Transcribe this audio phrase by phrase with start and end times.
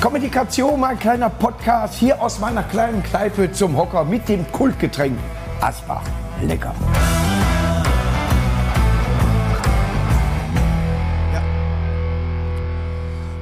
[0.00, 5.18] Kommunikation, mein kleiner Podcast hier aus meiner kleinen Kneipe zum Hocker mit dem Kultgetränk
[5.60, 6.00] Asbach.
[6.40, 6.74] Lecker.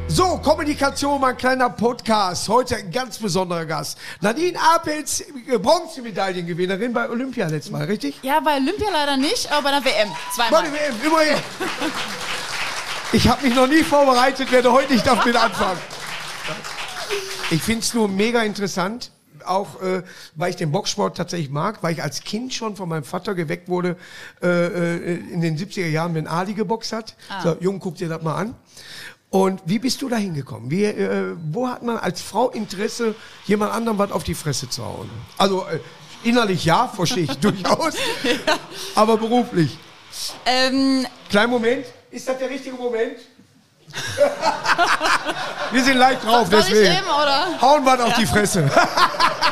[0.08, 2.48] So, Kommunikation, mein kleiner Podcast.
[2.48, 3.96] Heute ein ganz besonderer Gast.
[4.20, 5.24] Nadine Apels,
[5.62, 8.18] Bronzemedaillengewinnerin bei Olympia letztes Mal, richtig?
[8.22, 10.08] Ja, bei Olympia leider nicht, aber bei der WM.
[10.34, 10.62] Zweimal.
[10.62, 11.42] Bei der WM, immerhin.
[13.12, 15.78] Ich habe mich noch nie vorbereitet, werde heute nicht damit anfangen.
[17.50, 19.10] Ich finde es nur mega interessant,
[19.44, 20.02] auch äh,
[20.34, 23.68] weil ich den Boxsport tatsächlich mag, weil ich als Kind schon von meinem Vater geweckt
[23.68, 23.96] wurde,
[24.42, 27.16] äh, äh, in den 70er Jahren, wenn Ali geboxt hat.
[27.28, 27.42] Ah.
[27.42, 28.54] So, Jung, guck dir das mal an.
[29.30, 30.70] Und wie bist du da hingekommen?
[30.70, 33.14] Wie, äh, wo hat man als Frau Interesse,
[33.46, 35.10] jemand anderem was auf die Fresse zu hauen?
[35.36, 35.80] Also äh,
[36.24, 37.94] innerlich ja, verstehe ich durchaus,
[38.94, 39.76] aber beruflich.
[40.46, 43.18] Ähm, Kleinen Moment, ist das der richtige Moment?
[45.72, 46.92] Wir sind leicht drauf, ich deswegen.
[46.92, 47.60] eben, oder?
[47.60, 48.70] Hauen wir auf die Fresse.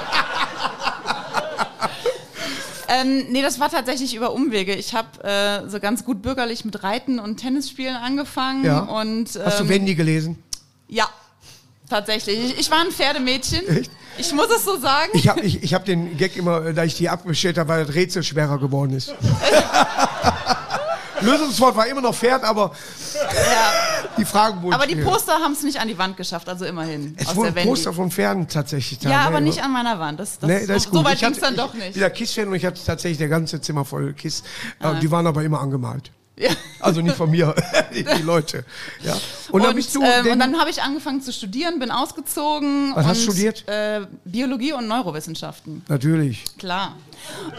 [2.88, 4.74] Ähm, nee, das war tatsächlich über Umwege.
[4.74, 8.64] Ich habe äh, so ganz gut bürgerlich mit Reiten und Tennisspielen angefangen.
[8.64, 8.80] Ja.
[8.80, 10.42] Und, ähm, Hast du Wendy gelesen?
[10.88, 11.08] Ja,
[11.90, 12.52] tatsächlich.
[12.52, 13.66] Ich, ich war ein Pferdemädchen.
[13.68, 13.90] Echt?
[14.18, 15.10] Ich muss es so sagen.
[15.14, 17.84] Ich habe ich, ich hab den Gag immer, äh, da ich die abgestellt habe, weil
[17.84, 19.12] das Rätsel schwerer geworden ist.
[21.20, 22.72] Lösungswort war immer noch Pferd, aber
[23.14, 23.72] ja.
[24.18, 24.96] Die Fragen wurden Aber die.
[24.96, 27.14] Poster haben es nicht an die Wand geschafft, also immerhin.
[27.18, 27.54] Es aus wurden.
[27.54, 29.10] Poster von Pferden tatsächlich da.
[29.10, 29.26] ja, ne?
[29.26, 30.20] aber nicht an meiner Wand.
[30.20, 31.92] Das, das, Nee, das so, so weit Ich ging es dann doch Ich nicht.
[31.94, 34.42] bin ja Kiss-Fan und ich hatte tatsächlich der ganze Zimmer voll Kiss.
[34.80, 36.10] Äh, Die waren aber immer angemalt.
[36.38, 36.50] Ja.
[36.80, 37.54] Also nicht von mir,
[37.94, 38.64] die, Leute.
[39.02, 39.16] Ja.
[39.50, 40.02] Und, dann bist du.
[40.02, 42.90] ähm, und dann habe ich angefangen zu studieren, bin ausgezogen.
[42.94, 43.66] Was und, hast du studiert?
[43.66, 45.82] Äh, Biologie und Neurowissenschaften.
[45.88, 46.44] natürlich.
[46.58, 46.94] Klar.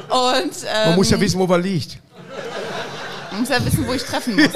[0.10, 1.98] Und ähm, Man muss ja wissen, wo man liegt.
[3.38, 4.54] Muss ja wissen, wo ich treffen muss.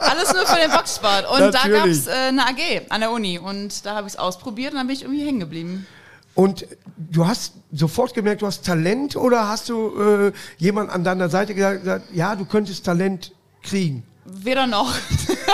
[0.00, 1.30] Alles nur für den Boxsport.
[1.30, 1.98] Und da gab Natürlich.
[1.98, 3.38] es äh, eine AG an der Uni.
[3.38, 5.86] Und da habe ich es ausprobiert und dann bin ich irgendwie hängen geblieben.
[6.34, 6.66] Und
[6.96, 11.54] du hast sofort gemerkt, du hast Talent oder hast du äh, jemand an deiner Seite
[11.54, 13.32] gesagt, ja, du könntest Talent
[13.62, 14.04] kriegen?
[14.32, 14.92] Weder noch.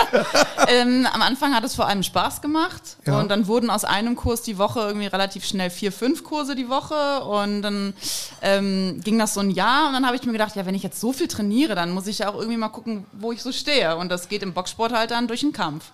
[0.67, 3.19] ähm, am Anfang hat es vor allem Spaß gemacht Ja.
[3.19, 6.69] und dann wurden aus einem Kurs die Woche irgendwie relativ schnell vier, fünf Kurse die
[6.69, 7.93] Woche und dann
[8.41, 10.83] ähm, ging das so ein Jahr und dann habe ich mir gedacht, ja, wenn ich
[10.83, 13.51] jetzt so viel trainiere, dann muss ich ja auch irgendwie mal gucken, wo ich so
[13.51, 15.85] stehe und das geht im Boxsport halt dann durch den Kampf.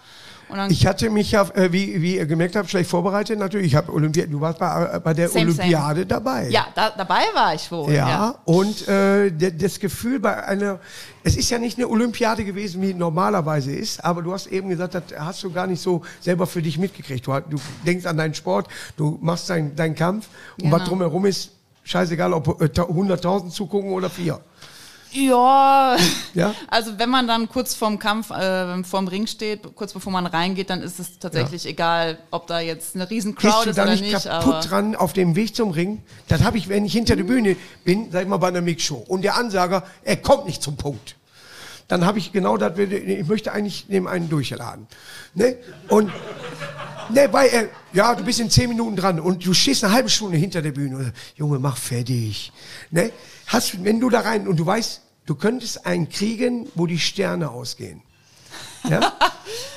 [0.70, 3.68] Ich hatte mich ja, äh, wie, wie ihr gemerkt habt, schlecht vorbereitet natürlich.
[3.68, 5.60] Ich habe Olympiade, du warst bei, äh, bei der Same, same.
[5.62, 6.50] Olympiade dabei.
[6.50, 7.92] ja, da, dabei war ich wohl.
[7.94, 10.80] Ja, und äh, das Gefühl bei einer,
[11.24, 14.94] es ist ja nicht eine Olympiade gewesen, wie normalerweise ist, aber du hast eben gesagt,
[14.96, 17.26] das hast du gar nicht so selber für dich mitgekriegt.
[17.28, 20.28] Du, du denkst an deinen Sport, du machst deinen deinen Kampf
[20.58, 20.76] und Genau.
[20.78, 21.52] was drumherum ist,
[21.84, 24.40] scheißegal, ob äh, 100.000 zugucken oder vier.
[25.14, 25.96] Ja,
[26.34, 26.54] Ja?
[26.68, 30.70] also wenn man dann kurz vorm Kampf, äh, vorm Ring steht, kurz bevor man reingeht,
[30.70, 33.92] dann ist es tatsächlich egal, ob da jetzt eine riesen Crowd du ist da oder
[33.92, 34.26] nicht nicht.
[34.26, 36.02] kaputt dran auf dem Weg zum Ring?
[36.28, 39.04] Das habe ich, wenn ich hinter der Bühne bin, sag ich mal bei einer Mixshow
[39.08, 41.16] und der Ansager, er kommt nicht zum Punkt.
[41.88, 44.88] Dann habe ich genau das, ich möchte eigentlich neben einen durchladen.
[45.36, 45.58] Ne?
[45.90, 46.12] Und
[47.10, 50.10] ne, weil er, ja, du bist in zehn Minuten dran und du stehst eine halbe
[50.10, 50.96] Stunde hinter der Bühne.
[50.98, 52.52] Und, Junge, mach fertig.
[52.90, 53.12] Ne?
[53.48, 57.50] Hast, wenn du da rein und du weißt, du könntest einen kriegen, wo die Sterne
[57.52, 58.02] ausgehen.
[58.90, 59.00] Ja?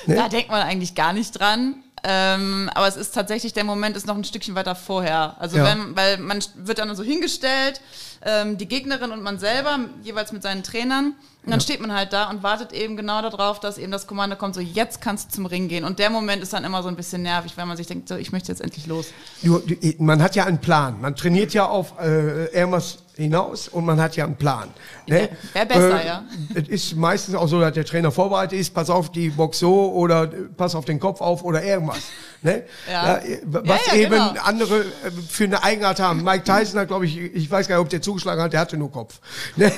[0.05, 0.15] Ne?
[0.15, 1.81] da denkt man eigentlich gar nicht dran.
[2.03, 5.35] Ähm, aber es ist tatsächlich, der Moment ist noch ein Stückchen weiter vorher.
[5.39, 5.63] Also Ja.
[5.65, 7.81] wenn, weil man wird dann so hingestellt,
[8.23, 11.15] ähm, die Gegnerin und man selber, jeweils mit seinen Trainern.
[11.43, 14.35] Und dann steht man halt da und wartet eben genau darauf, dass eben das Kommando
[14.35, 15.85] kommt, so jetzt kannst du zum Ring gehen.
[15.85, 18.15] Und der Moment ist dann immer so ein bisschen nervig, weil man sich denkt, so
[18.15, 19.07] ich möchte jetzt endlich los.
[19.41, 20.99] Du, du, man hat ja einen Plan.
[20.99, 24.69] Man trainiert ja auf äh, irgendwas hinaus und man hat ja einen Plan.
[25.07, 25.29] Ne?
[25.53, 26.23] Wär besser, ja.
[26.53, 29.91] Es ist meistens auch so, dass der Trainer vorbereitet ist, pass auf die Box so
[29.93, 32.03] oder äh, pass auf den Kopf auf oder irgendwas.
[32.41, 32.63] Ne?
[32.89, 33.17] Ja.
[33.17, 34.33] äh, was Ja, ja, eben genau.
[34.43, 36.23] andere äh, für eine Eigenart haben.
[36.23, 38.77] Mike Tyson hat, glaube ich, ich weiß gar nicht, ob der zugeschlagen hat, der hatte
[38.77, 39.19] nur Kopf.
[39.55, 39.71] Ne?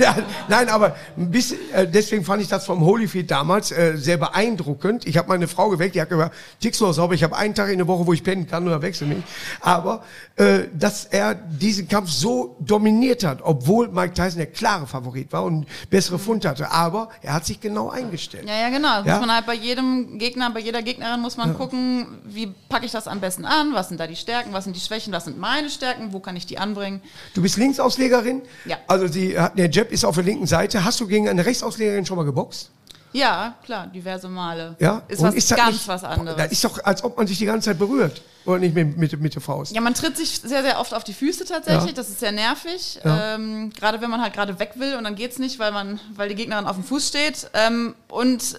[0.50, 5.08] Nein, aber ein bisschen, äh, deswegen fand ich das vom Holyfield damals äh, sehr beeindruckend.
[5.08, 7.56] Ich habe meine Frau geweckt, die hat gesagt, tickst du noch sauber, ich habe einen
[7.56, 9.24] Tag in der Woche, wo ich pennen kann oder wechsel mich.
[9.62, 10.04] Aber
[10.36, 15.44] äh, dass er diesen Kampf so dominiert hat, obwohl Mike Tyson der klare Favorit war
[15.44, 16.72] und bessere Fund hatte.
[16.72, 18.48] Aber er hat sich genau eingestellt.
[18.48, 18.98] Ja, ja, genau.
[18.98, 19.18] Das Ja?
[19.18, 22.92] muss man halt bei jedem Gegner, bei jeder Gegnerin muss man gucken, wie packe ich
[22.92, 25.38] das am besten an, was sind da die Stärken, was sind die Schwächen, was sind
[25.40, 27.02] meine Stärken, wo kann ich die anbringen.
[27.34, 28.42] Du bist Linksauslegerin.
[28.66, 28.78] Ja.
[28.88, 30.84] Also sie hat, der Jab ist auf der linken Seite.
[30.84, 32.72] Hast du gegen eine Rechtsauslegerin schon mal geboxt?
[33.12, 34.76] Ja, klar, diverse Male.
[34.80, 35.02] Ja.
[35.08, 36.38] Ist Und was das ganz nicht, was anderes.
[36.38, 38.22] Da ist doch, als ob man sich die ganze Zeit berührt.
[38.46, 39.74] Oder nicht mit, mit, mit der Faust.
[39.76, 41.88] Ja, man tritt sich sehr, sehr oft auf die Füße tatsächlich.
[41.92, 41.92] Ja.
[41.96, 43.00] Das ist sehr nervig.
[43.04, 43.36] Ja.
[43.36, 46.30] Ähm, gerade wenn man halt gerade weg will und dann geht's nicht, weil man, weil
[46.30, 47.50] die Gegnerin auf dem Fuß steht.
[47.54, 48.58] Ähm, und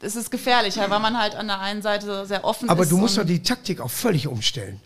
[0.00, 2.92] es ist gefährlicher, weil man halt an der einen Seite sehr offen Aber ist.
[2.92, 4.80] du musst doch die Taktik auch völlig umstellen.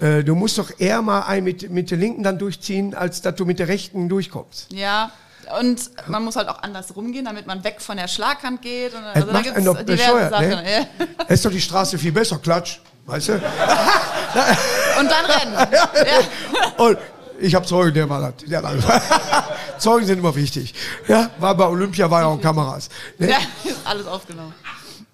[0.00, 3.34] Äh, Du musst doch eher mal ein mit, mit der linken dann durchziehen, als dass
[3.34, 4.72] du mit der rechten durchkommst.
[4.72, 5.12] Ja,
[5.58, 8.94] und man muss halt auch anders rumgehen, damit man weg von der Schlaghand geht.
[8.94, 10.48] Und, also da gibt es diverse bescheuert, Sachen.
[10.48, 10.88] ne?
[11.18, 12.78] Da ist doch die Straße viel besser, Klatsch.
[13.06, 13.32] Weißt du?
[13.32, 13.40] Ja.
[15.00, 15.54] Und dann rennen.
[15.72, 16.84] Ja.
[16.84, 16.98] Und
[17.40, 18.48] ich habe Zeugen, der war das.
[18.48, 18.62] Der
[19.78, 20.74] Zeugen sind immer wichtig.
[21.08, 22.88] Ja, war bei Olympia, war ja auch Kameras.
[23.18, 23.30] Ne?
[23.30, 24.54] ja, ist alles aufgenommen.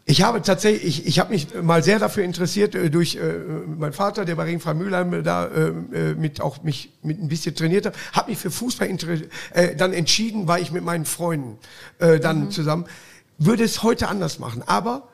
[0.09, 3.21] Ich habe tatsächlich, ich, ich habe mich mal sehr dafür interessiert äh, durch äh,
[3.67, 7.27] meinen Vater, der bei Ringfrei Mülheim äh, da äh, äh, mit auch mich mit ein
[7.27, 8.89] bisschen trainiert hat, habe mich für Fußball
[9.53, 11.59] äh, dann entschieden, war ich mit meinen Freunden
[11.99, 12.87] äh, dann zusammen.
[13.39, 15.09] Würde es heute anders machen, aber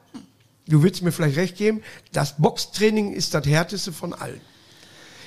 [0.68, 4.42] du willst mir vielleicht recht geben, das Boxtraining ist das härteste von allen.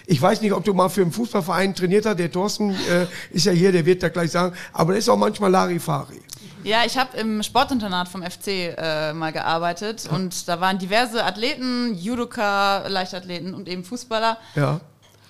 [0.06, 2.20] Ich weiß nicht, ob du mal für einen Fußballverein trainiert hast.
[2.20, 4.56] Der Thorsten äh, ist ja hier, der wird da gleich sagen.
[4.72, 6.22] Aber das ist auch manchmal Larifari.
[6.66, 11.94] Ja, ich habe im Sportinternat vom FC äh, mal gearbeitet und da waren diverse Athleten,
[11.94, 14.40] Judoka, Leichtathleten und eben Fußballer.
[14.56, 14.80] Ja.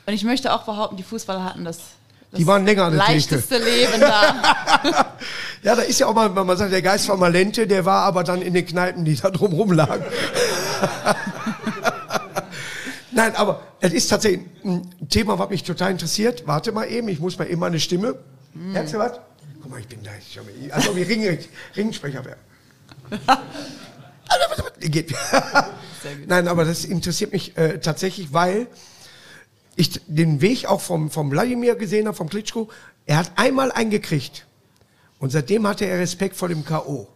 [0.05, 1.79] Und ich möchte auch behaupten, die Fußballer hatten das,
[2.37, 5.13] Die waren länger an der leichteste Leben da.
[5.61, 8.23] Ja, da ist ja auch mal, man sagt, der Geist von Malente, der war aber
[8.23, 10.05] dann in den Kneipen, die da drumrum lagen.
[13.11, 16.43] Nein, aber es ist tatsächlich ein Thema, was mich total interessiert.
[16.45, 18.15] Warte mal eben, ich muss mal eben meine Stimme.
[18.53, 19.19] Merkst du was?
[19.75, 20.11] Mal, ich bin da.
[20.17, 21.37] Ich schau mal, als ob ich Ring,
[21.75, 22.37] Ringsprecher wäre.
[24.79, 25.13] Geht.
[26.27, 28.67] Nein, aber das interessiert mich äh, tatsächlich, weil
[29.75, 32.69] ich den Weg auch vom, vom Wladimir gesehen habe, vom Klitschko.
[33.05, 34.45] Er hat einmal eingekriegt.
[35.19, 37.07] Und seitdem hatte er Respekt vor dem K.O.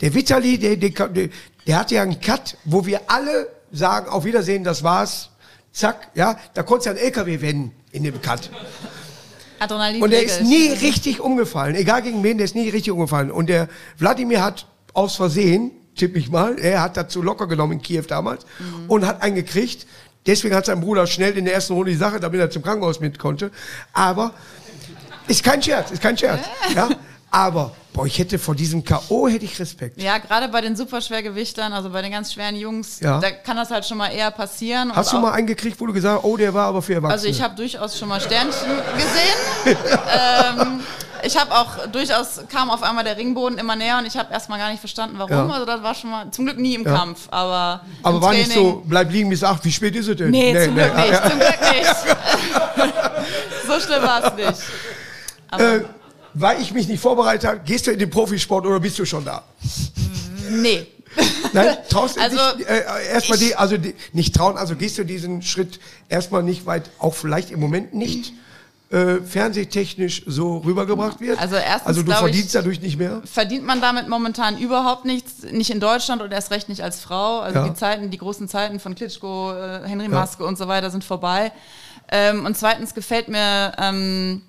[0.00, 1.08] Der Vitali, der, der,
[1.66, 5.30] der, hatte ja einen Cut, wo wir alle sagen, auf Wiedersehen, das war's.
[5.72, 8.50] Zack, ja, da konntest du einen LKW wenden in dem Cut.
[9.62, 13.30] Adrenalin Und er ist nie richtig umgefallen, egal gegen wen, der ist nie richtig umgefallen.
[13.30, 13.68] Und der
[13.98, 18.46] Wladimir hat aus Versehen, tippe ich mal, er hat dazu locker genommen in Kiew damals
[18.88, 19.86] und hat einen gekriegt.
[20.26, 23.00] Deswegen hat sein Bruder schnell in der ersten Runde die Sache, damit er zum Krankenhaus
[23.00, 23.50] mit konnte.
[23.92, 24.32] Aber
[25.26, 26.40] ist kein Scherz, ist kein Scherz.
[26.74, 26.88] Ja?
[27.34, 29.26] Aber boah, ich hätte vor diesem K.O.
[29.26, 30.00] hätte ich Respekt.
[30.00, 33.20] Ja, gerade bei den Superschwergewichtern, also bei den ganz schweren Jungs, Ja.
[33.20, 34.94] da kann das halt schon mal eher passieren.
[34.94, 37.14] Hast du mal einen gekriegt, wo du gesagt hast, oh, der war aber für Erwachsene?
[37.14, 39.78] Also ich habe durchaus schon mal Sternchen gesehen.
[40.14, 40.80] ähm,
[41.24, 44.58] ich habe auch durchaus, kam auf einmal der Ringboden immer näher und ich habe erstmal
[44.58, 45.48] gar nicht verstanden, warum.
[45.48, 45.54] Ja.
[45.54, 46.94] Also das war schon mal, zum Glück nie im Ja.
[46.94, 50.16] Kampf, aber aber war Training, nicht so, bleib liegen bis acht, wie spät ist es
[50.18, 50.30] denn?
[50.30, 51.96] Nee, zum Glück ah, nicht, zum Glück nicht.
[53.66, 54.62] so schlimm war es nicht.
[55.50, 55.80] Aber Äh,
[56.34, 59.24] weil ich mich nicht vorbereitet habe, gehst du in den Profisport oder bist du schon
[59.24, 59.42] da?
[60.50, 60.86] nee.
[61.52, 65.04] Nein, traust du Also, dich äh, erstmal die, also die, nicht trauen, also gehst du
[65.04, 68.32] diesen Schritt erstmal nicht weit, auch vielleicht im Moment nicht
[68.88, 71.38] äh, fernsehtechnisch so rübergebracht wird.
[71.38, 73.20] Also erstens also du verdienst ich- dadurch nicht mehr.
[73.30, 77.40] verdient man damit momentan überhaupt nichts, nicht in Deutschland und erst recht nicht als Frau.
[77.40, 77.68] Also Ja.
[77.68, 81.52] die Zeiten, die großen Zeiten von Klitschko, äh, Henry Maske und so weiter sind vorbei.
[82.10, 84.40] Ähm, und zweitens gefällt mir, ähm,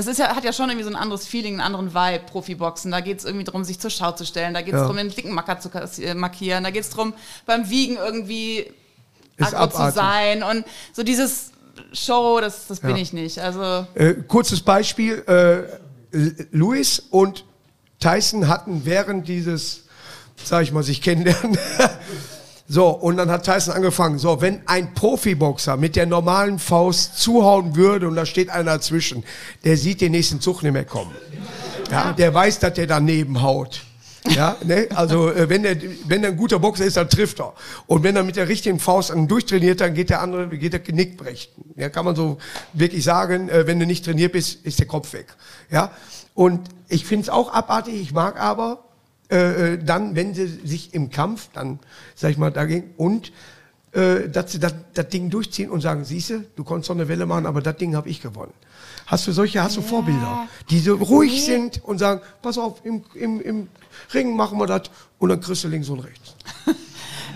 [0.00, 2.90] das ist ja, hat ja schon irgendwie so ein anderes Feeling, einen anderen Vibe, Profiboxen.
[2.90, 4.82] Da geht es irgendwie darum, sich zur Schau zu stellen, da geht es Ja.
[4.82, 5.70] darum, den dicken Macker zu
[6.02, 7.12] äh, markieren, da geht es darum,
[7.46, 8.72] beim Wiegen irgendwie
[9.38, 11.50] aggro zu sein und so dieses
[11.92, 12.96] Show, das, das bin Ja.
[13.02, 13.38] ich nicht.
[13.38, 16.16] Also Äh, kurzes Beispiel, äh,
[16.50, 17.44] Luis und
[18.00, 19.84] Tyson hatten während dieses,
[20.42, 21.56] sag ich mal, sich kennenlernen,
[22.72, 27.74] so, und dann hat Tyson angefangen, so, wenn ein Profiboxer mit der normalen Faust zuhauen
[27.74, 29.24] würde und da steht einer dazwischen,
[29.64, 31.10] der sieht den nächsten Zug nicht mehr kommen.
[31.90, 33.82] Ja, der weiß, dass der daneben haut.
[34.28, 34.86] Ja, ne?
[34.94, 37.54] Also äh, wenn der wenn der ein guter Boxer ist, dann trifft er.
[37.88, 40.78] Und wenn er mit der richtigen Faust einen durchtrainiert, dann geht der andere geht der
[40.78, 41.50] Genick brechen.
[41.74, 42.38] Ja, kann man so
[42.72, 43.48] wirklich sagen.
[43.48, 45.26] Äh, wenn du nicht trainiert bist, ist der Kopf weg.
[45.72, 45.90] Ja.
[46.34, 48.00] Und ich finde es auch abartig.
[48.00, 48.84] Ich mag aber
[49.30, 51.78] äh, äh, dann, wenn sie sich im Kampf dann,
[52.14, 53.32] sag ich mal, dagegen und
[53.92, 57.26] äh, dass sie das, das Ding durchziehen und sagen, siehste, du konntest so eine Welle
[57.26, 58.52] machen, aber das Ding habe ich gewonnen.
[59.06, 63.04] Hast du solche, hast du Vorbilder, die so ruhig sind und sagen, pass auf, im,
[63.14, 63.68] im, im
[64.14, 64.82] Ring machen wir das
[65.18, 66.34] und dann kriegst du links und rechts.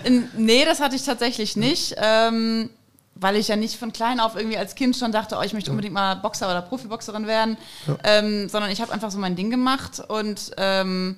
[0.05, 1.95] In, nee, das hatte ich tatsächlich nicht.
[1.97, 2.69] Ähm,
[3.15, 5.71] weil ich ja nicht von klein auf irgendwie als Kind schon dachte, oh, ich möchte
[5.71, 7.57] unbedingt mal Boxer oder Profiboxerin werden,
[8.03, 11.15] ähm, sondern ich habe einfach so mein Ding gemacht und ähm,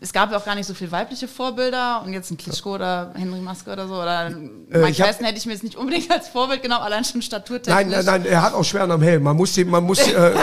[0.00, 3.10] es gab ja auch gar nicht so viele weibliche Vorbilder und jetzt ein Klitschko oder
[3.16, 6.10] Henry Maske oder so oder Mike Äh, hab- Tyson hätte ich mir jetzt nicht unbedingt
[6.10, 7.74] als Vorbild genommen, allein schon staturtechnisch.
[7.74, 9.24] Nein, nein, nein, er hat auch Schweren am Helm.
[9.24, 10.34] Man muss die, man muss, äh,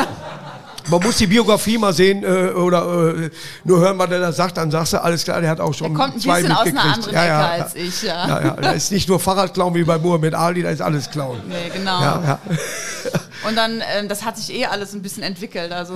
[0.90, 3.30] man muss die Biografie mal sehen äh, oder äh,
[3.64, 5.94] nur hören, was er da sagt, dann sagst du, alles klar, der hat auch schon
[5.94, 8.28] Er kommt ein zwei bisschen aus einer anderen ja, Ecke ja, als ich, ja.
[8.28, 11.40] Ja, ja, da ist nicht nur Fahrradklauen wie bei Muhammad Ali, da ist alles Klauen.
[11.48, 12.02] Nee, genau.
[12.02, 12.40] Ja, ja.
[13.48, 15.72] Und dann, ähm, das hat sich eh alles ein bisschen entwickelt.
[15.72, 15.94] Also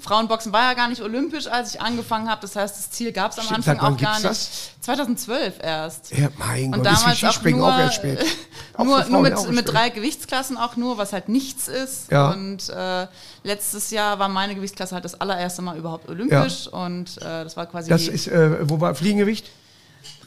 [0.00, 2.40] Frauenboxen war ja gar nicht olympisch, als ich angefangen habe.
[2.42, 4.50] Das heißt, das Ziel gab es am Stimmt, Anfang auch gar nicht.
[4.80, 6.16] 2012 erst.
[6.16, 8.24] Ja, mein Und Gott, damals auch nur, auch erst spät.
[8.78, 12.10] Nur, nur mit, mit drei Gewichtsklassen auch nur, was halt nichts ist.
[12.10, 12.30] Ja.
[12.30, 13.06] Und äh,
[13.42, 17.66] letztes Jahr war meine Gewichtsklasse halt das allererste Mal überhaupt olympisch und äh, das war
[17.66, 19.50] quasi Das ist, äh, wo war Fliegengewicht?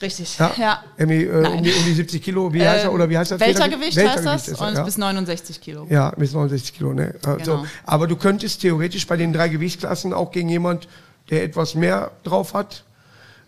[0.01, 0.37] Richtig.
[0.37, 0.51] Ja.
[0.57, 0.83] Ja.
[0.97, 2.89] Irgendwie, äh, um, die, um die 70 Kilo, wie heißt er?
[2.89, 3.39] Ähm, Oder wie heißt das?
[3.39, 4.83] Weltergewicht heißt das ist und ja.
[4.83, 5.87] bis 69 Kilo.
[5.89, 7.15] Ja, bis 69 Kilo, ne?
[7.25, 7.65] Also, Genau.
[7.85, 10.87] Aber du könntest theoretisch bei den drei Gewichtsklassen auch gegen jemand,
[11.29, 12.83] der etwas mehr drauf hat,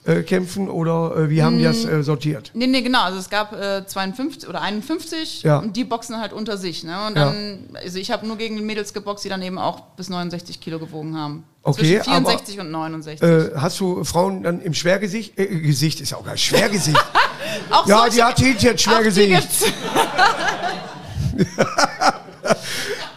[0.06, 1.90] äh, kämpfen oder äh, wie haben die das Mm.
[1.90, 2.52] äh, sortiert?
[2.54, 3.04] Nee, nee, genau.
[3.04, 5.58] Also es gab äh, 52 oder 51 Ja.
[5.60, 6.84] und die boxen halt unter sich.
[6.84, 6.96] Ne?
[7.08, 7.26] Und Ja.
[7.26, 10.80] dann, also ich habe nur gegen Mädels geboxt, die dann eben auch bis 69 Kilo
[10.80, 11.44] gewogen haben.
[11.64, 13.28] Okay, Zwischen 64 und 69.
[13.28, 15.38] Äh, hast du Frauen dann im Schwergesicht?
[15.40, 16.38] Äh, Gesicht ist auch geil.
[16.38, 17.04] Schwergesicht.
[17.72, 19.48] auch ja, die hat jetzt Schwergesicht.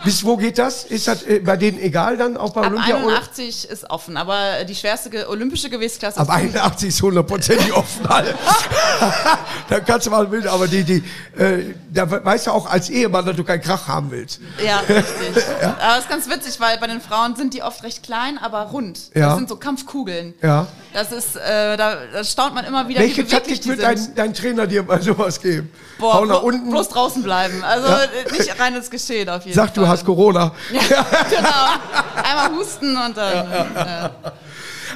[0.04, 0.84] Bis wo geht das?
[0.84, 2.96] Ist das äh, bei denen egal dann, auch bei Ab Olympia?
[3.02, 3.16] oder?
[3.16, 8.06] 81 ist offen, aber die schwerste olympische Gewichtsklasse Ab ist 81 ist hundertprozentig offen.
[8.06, 8.34] Alter.
[9.68, 11.02] da kannst du mal wild, aber die, die,
[11.36, 14.40] äh, da we- weißt du auch als Ehemann, dass du keinen Krach haben willst.
[14.64, 15.44] Ja, richtig.
[15.62, 18.62] Aber es ist ganz witzig, weil bei den Frauen sind die oft recht klein, aber
[18.62, 18.98] rund.
[19.14, 19.28] Ja.
[19.30, 20.34] Das sind so Kampfkugeln.
[20.42, 20.66] Ja.
[20.92, 24.34] Das ist, äh, da, da staunt man immer wieder, Welche wie Taktik wird dein, dein
[24.34, 25.70] Trainer dir mal sowas geben?
[25.98, 27.62] Boah, Hau nach unten, bloß draußen bleiben.
[27.64, 28.02] Also Ja.
[28.04, 29.84] äh, nicht rein ins Geschehen auf jeden sag, Fall.
[29.84, 30.52] du hast Corona.
[30.72, 32.22] Ja, genau.
[32.22, 33.52] Einmal husten und dann.
[33.76, 34.10] Äh,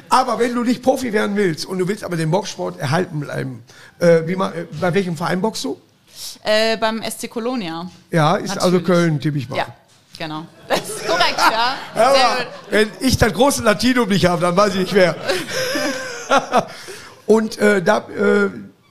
[0.09, 3.63] Aber wenn du nicht Profi werden willst und du willst aber den Boxsport erhalten bleiben,
[3.99, 5.81] äh, wie äh, bei welchem Verein boxst du?
[6.45, 7.91] äh, beim SC Colonia.
[8.11, 8.87] Ja, ist also Natürlich.
[8.87, 9.57] Köln, tippe ich mal.
[9.57, 9.67] Ja,
[10.19, 10.47] genau.
[10.69, 11.75] Das ist korrekt, ja.
[11.95, 15.17] Aber wenn ich das große Latinum nicht habe, dann weiß ich nicht wer.
[17.27, 18.07] und äh, da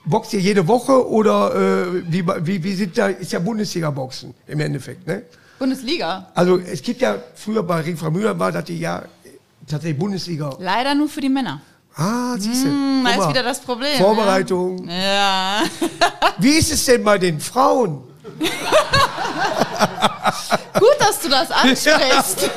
[0.05, 4.59] boxt ihr jede Woche oder äh, wie, wie, wie sind da, ist ja Bundesliga-Boxen im
[4.59, 5.23] Endeffekt, ne?
[5.61, 6.25] Bundesliga.
[6.33, 9.03] Also es gibt ja früher bei Ring von Müller war, die ja
[9.67, 10.55] tatsächlich Bundesliga.
[10.57, 11.61] Leider nur für die Männer.
[11.95, 12.69] Ah, siehst du.
[12.69, 13.95] Hm, da ist wieder das Problem.
[13.99, 14.89] Vorbereitung.
[14.89, 15.61] Ja.
[16.39, 18.03] Wie ist es denn bei den Frauen?
[20.79, 22.49] Gut, dass du das ansprichst.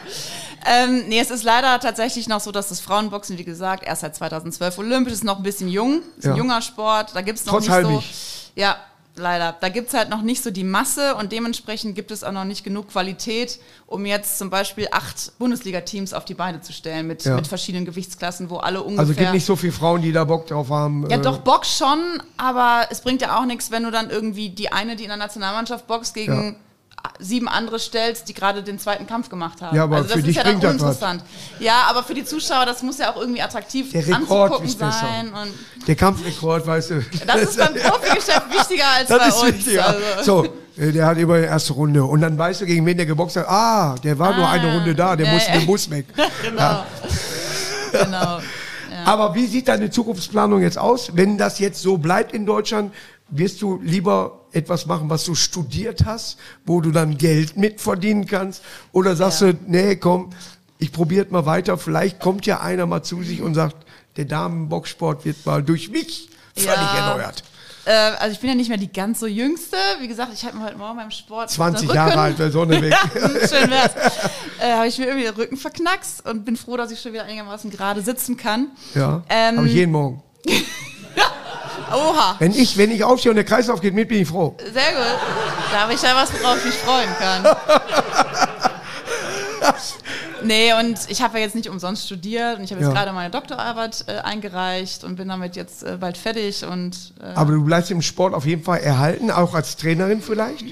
[0.66, 4.14] ähm, nee, es ist leider tatsächlich noch so, dass das Frauenboxen, wie gesagt, erst seit
[4.14, 6.32] 2012 olympisch ist, noch ein bisschen jung, ist Ja.
[6.32, 8.02] ein junger Sport, da gibt es noch Trotz nicht so.
[8.60, 8.76] Ja,
[9.16, 9.54] leider.
[9.60, 12.44] Da gibt es halt noch nicht so die Masse und dementsprechend gibt es auch noch
[12.44, 17.24] nicht genug Qualität, um jetzt zum Beispiel acht Bundesliga-Teams auf die Beine zu stellen mit,
[17.24, 17.36] Ja.
[17.36, 19.00] mit verschiedenen Gewichtsklassen, wo alle ungefähr.
[19.00, 21.08] Also gibt nicht so viele Frauen, die da Bock drauf haben.
[21.10, 24.50] Ja, äh, doch, Box schon, aber es bringt ja auch nichts, wenn du dann irgendwie
[24.50, 26.56] die eine, die in der Nationalmannschaft boxt, gegen
[27.18, 29.76] sieben andere stellst, die gerade den zweiten Kampf gemacht haben.
[29.76, 31.24] Ja, aber also das für ist ja dann uninteressant.
[31.58, 35.32] Ja, aber für die Zuschauer, das muss ja auch irgendwie attraktiv Der Rekord anzugucken sein.
[35.32, 37.04] Und Der Kampfrekord, weißt du.
[37.26, 39.52] das ist beim Profigeschäft wichtiger als Das bei ist uns.
[39.56, 39.94] wichtig, ja.
[40.18, 40.42] Also.
[40.44, 42.04] So, äh, der hat immer die erste Runde.
[42.04, 43.48] Und dann weißt du, gegen wen der geboxt hat.
[43.48, 45.58] Ah, der war nur Ah, eine Runde da, der ja, musste ja.
[45.58, 46.06] dem Bus weg.
[46.42, 46.84] Genau.
[47.92, 48.40] genau.
[49.04, 51.10] Aber wie sieht deine Zukunftsplanung jetzt aus?
[51.14, 52.92] Wenn das jetzt so bleibt in Deutschland,
[53.28, 58.26] wirst du lieber etwas machen, was du studiert hast, wo du dann Geld mit verdienen
[58.26, 58.62] kannst?
[58.92, 59.52] Oder sagst Ja.
[59.52, 60.30] du, nee, komm,
[60.78, 61.78] ich probiere mal weiter.
[61.78, 63.76] Vielleicht kommt ja einer mal zu sich und sagt,
[64.16, 67.08] der Damenboxsport wird mal durch mich völlig Ja.
[67.10, 67.44] erneuert.
[67.84, 67.90] Äh,
[68.20, 69.76] also ich bin ja nicht mehr die ganz so jüngste.
[70.00, 72.80] Wie gesagt, ich habe mir heute Morgen beim Sport 20 den Jahre alt, wäre Sonne
[72.82, 72.94] weg.
[73.48, 73.92] Schön wär's.
[74.60, 77.24] Äh, habe ich mir irgendwie den Rücken verknackst und bin froh, dass ich schon wieder
[77.24, 78.68] einigermaßen gerade sitzen kann.
[78.94, 80.22] Ja, Ähm, habe ich jeden Morgen.
[81.92, 84.56] Oha, Wenn ich, wenn ich aufstehe und der Kreislauf geht mit, bin ich froh.
[84.58, 85.18] sehr gut.
[85.72, 87.44] Da habe ich ja was, worauf ich mich freuen kann.
[90.44, 92.94] Nee, und ich habe ja jetzt nicht umsonst studiert und ich habe jetzt Ja.
[92.94, 97.52] gerade meine Doktorarbeit äh, eingereicht und bin damit jetzt äh, bald fertig und äh, Aber
[97.52, 100.64] du bleibst im Sport auf jeden Fall erhalten, auch als Trainerin vielleicht.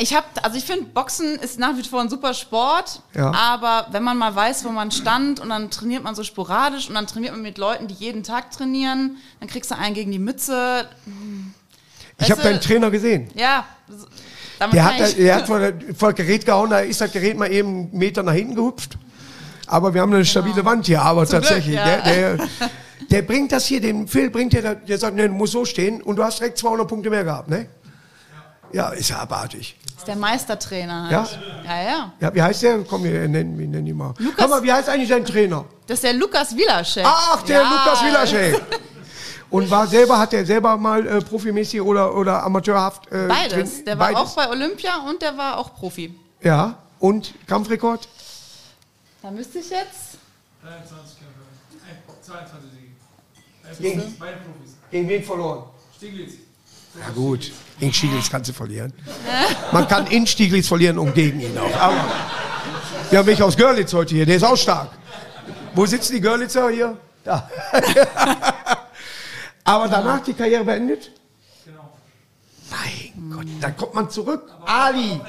[0.00, 3.32] Ich habe, also ich finde, Boxen ist nach wie vor ein super Sport, Ja.
[3.32, 6.94] aber wenn man mal weiß, wo man stand und dann trainiert man so sporadisch und
[6.94, 10.18] dann trainiert man mit Leuten, die jeden Tag trainieren, dann kriegst du einen gegen die
[10.18, 10.88] Mütze.
[12.18, 13.30] Ich Weißt habe deinen Trainer gesehen.
[13.34, 13.64] Ja,
[14.60, 15.60] damit Der hat, der hat vor,
[15.96, 18.96] vor das Gerät gehauen, da ist das Gerät mal eben einen Meter nach hinten gehüpft.
[19.66, 21.76] Aber wir haben eine stabile Wand hier, aber tatsächlich.
[21.76, 21.84] Genau.
[21.84, 22.12] Glück, ja.
[22.12, 22.48] der, der,
[23.10, 26.02] der bringt das hier, den Phil bringt der, der sagt, ne, du musst so stehen
[26.02, 27.66] und du hast direkt 200 Punkte mehr gehabt, ne?
[28.72, 29.76] Ja, ist ja abartig.
[29.96, 31.12] ist der Meistertrainer halt.
[31.12, 31.28] Ja?
[31.64, 32.12] Ja, ja.
[32.20, 32.78] Ja, wie heißt der?
[32.80, 34.14] Komm, wir nennen, wir nennen ihn mal.
[34.18, 35.64] Lukas- Komm mal, wie heißt eigentlich dein Trainer?
[35.86, 37.04] Das ist der Lukas Wilaschek.
[37.04, 37.68] Ach, der ja.
[37.68, 38.60] Lukas Wilaschek.
[39.50, 43.10] Und war selber, hat der selber mal äh, profimäßig oder, oder amateurhaft?
[43.10, 43.52] Äh, Beides.
[43.76, 44.20] train- Der war beides?
[44.30, 46.14] auch bei Olympia und der war auch Profi.
[46.40, 46.76] Ja.
[47.00, 48.08] Und Kampfrekord?
[49.22, 50.18] Da müsste ich jetzt.
[50.62, 51.86] 23 Kämpfe.
[51.88, 53.82] Ein- 22 Siege.
[54.00, 54.76] Gegen- Beide Profis.
[54.90, 55.64] Gegen wen verloren?
[55.96, 56.32] Stieglitz.
[56.98, 58.92] Ja gut, gegen Stieglitz kannst du verlieren.
[59.72, 61.80] Man kann in Stieglitz verlieren und gegen ihn auch.
[61.80, 62.04] Aber
[63.10, 64.88] Wir haben welche aus Görlitz heute hier, der ist auch stark.
[65.74, 66.96] Wo sitzen die Görlitzer hier?
[67.24, 67.48] Da.
[69.64, 71.10] Aber danach die Karriere beendet?
[71.64, 71.90] Genau.
[72.70, 74.50] Mein Gott, dann kommt man zurück.
[74.64, 75.20] Ali.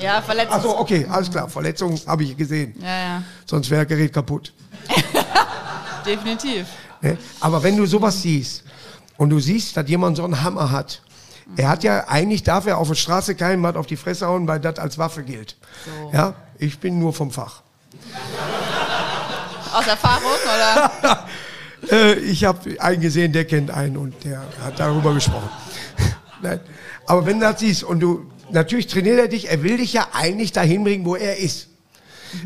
[0.00, 0.52] Ja, verletzt.
[0.52, 1.48] Achso, okay, alles klar.
[1.48, 2.74] Verletzung habe ich gesehen.
[2.80, 4.52] Ja, ja, Sonst wäre Gerät kaputt.
[6.06, 6.66] definitiv.
[7.00, 7.18] Ne?
[7.40, 8.64] Aber wenn du sowas siehst
[9.16, 11.02] und du siehst, dass jemand so einen Hammer hat,
[11.56, 14.46] er hat ja eigentlich darf er auf der Straße keinen Matt auf die Fresse hauen,
[14.48, 15.56] weil das als Waffe gilt.
[15.84, 16.16] So.
[16.16, 17.62] Ja, ich bin nur vom Fach.
[19.72, 21.26] Aus Erfahrung, oder?
[21.90, 25.48] Äh, ich habe einen gesehen, der kennt einen und der hat darüber gesprochen.
[26.42, 26.60] Nein.
[27.06, 30.08] Aber wenn du das siehst und du, natürlich trainiert er dich, er will dich ja
[30.12, 31.68] eigentlich dahin bringen, wo er ist.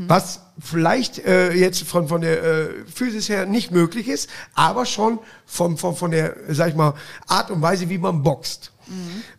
[0.09, 5.21] Was vielleicht äh, jetzt von, von der äh, Physis her nicht möglich ist, aber schon
[5.45, 6.95] von, von, von der, sag ich mal,
[7.29, 8.73] Art und Weise, wie man boxt.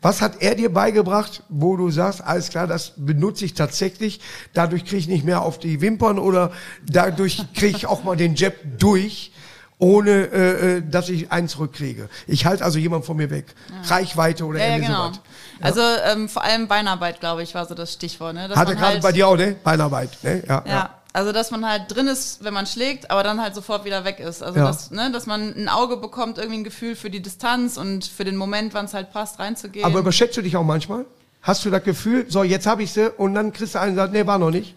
[0.02, 4.20] Was hat er dir beigebracht, wo du sagst, alles klar, das benutze ich tatsächlich,
[4.54, 6.52] dadurch kriege ich nicht mehr auf die Wimpern oder
[6.86, 9.32] dadurch kriege ich auch mal den Jab durch,
[9.80, 12.10] ohne äh, äh, dass ich einen zurückkriege.
[12.26, 13.46] Ich halte also jemand von mir weg.
[13.84, 15.06] Reichweite oder Ja, ja, irgendwie genau.
[15.08, 15.20] sowas.
[15.62, 15.82] Also
[16.12, 18.34] ähm, vor allem Beinarbeit, glaube ich, war so das Stichwort.
[18.34, 18.48] Ne?
[18.48, 19.56] Dass Hat man gerade halt, bei dir auch, ne?
[19.64, 20.44] Beinarbeit, ne?
[20.48, 20.72] Ja, Ja.
[20.72, 20.90] ja.
[21.14, 24.20] Also dass man halt drin ist, wenn man schlägt, aber dann halt sofort wieder weg
[24.20, 24.44] ist.
[24.44, 24.66] Also Ja.
[24.68, 28.24] dass, ne, dass man ein Auge bekommt, irgendwie ein Gefühl für die Distanz und für
[28.24, 29.84] den Moment, wann es halt passt, reinzugehen.
[29.86, 31.06] Aber überschätzt du dich auch manchmal?
[31.48, 33.96] Hast du das Gefühl, so jetzt habe ich sie und dann kriegst du einen und
[33.96, 34.76] sagst, nee, war noch nicht?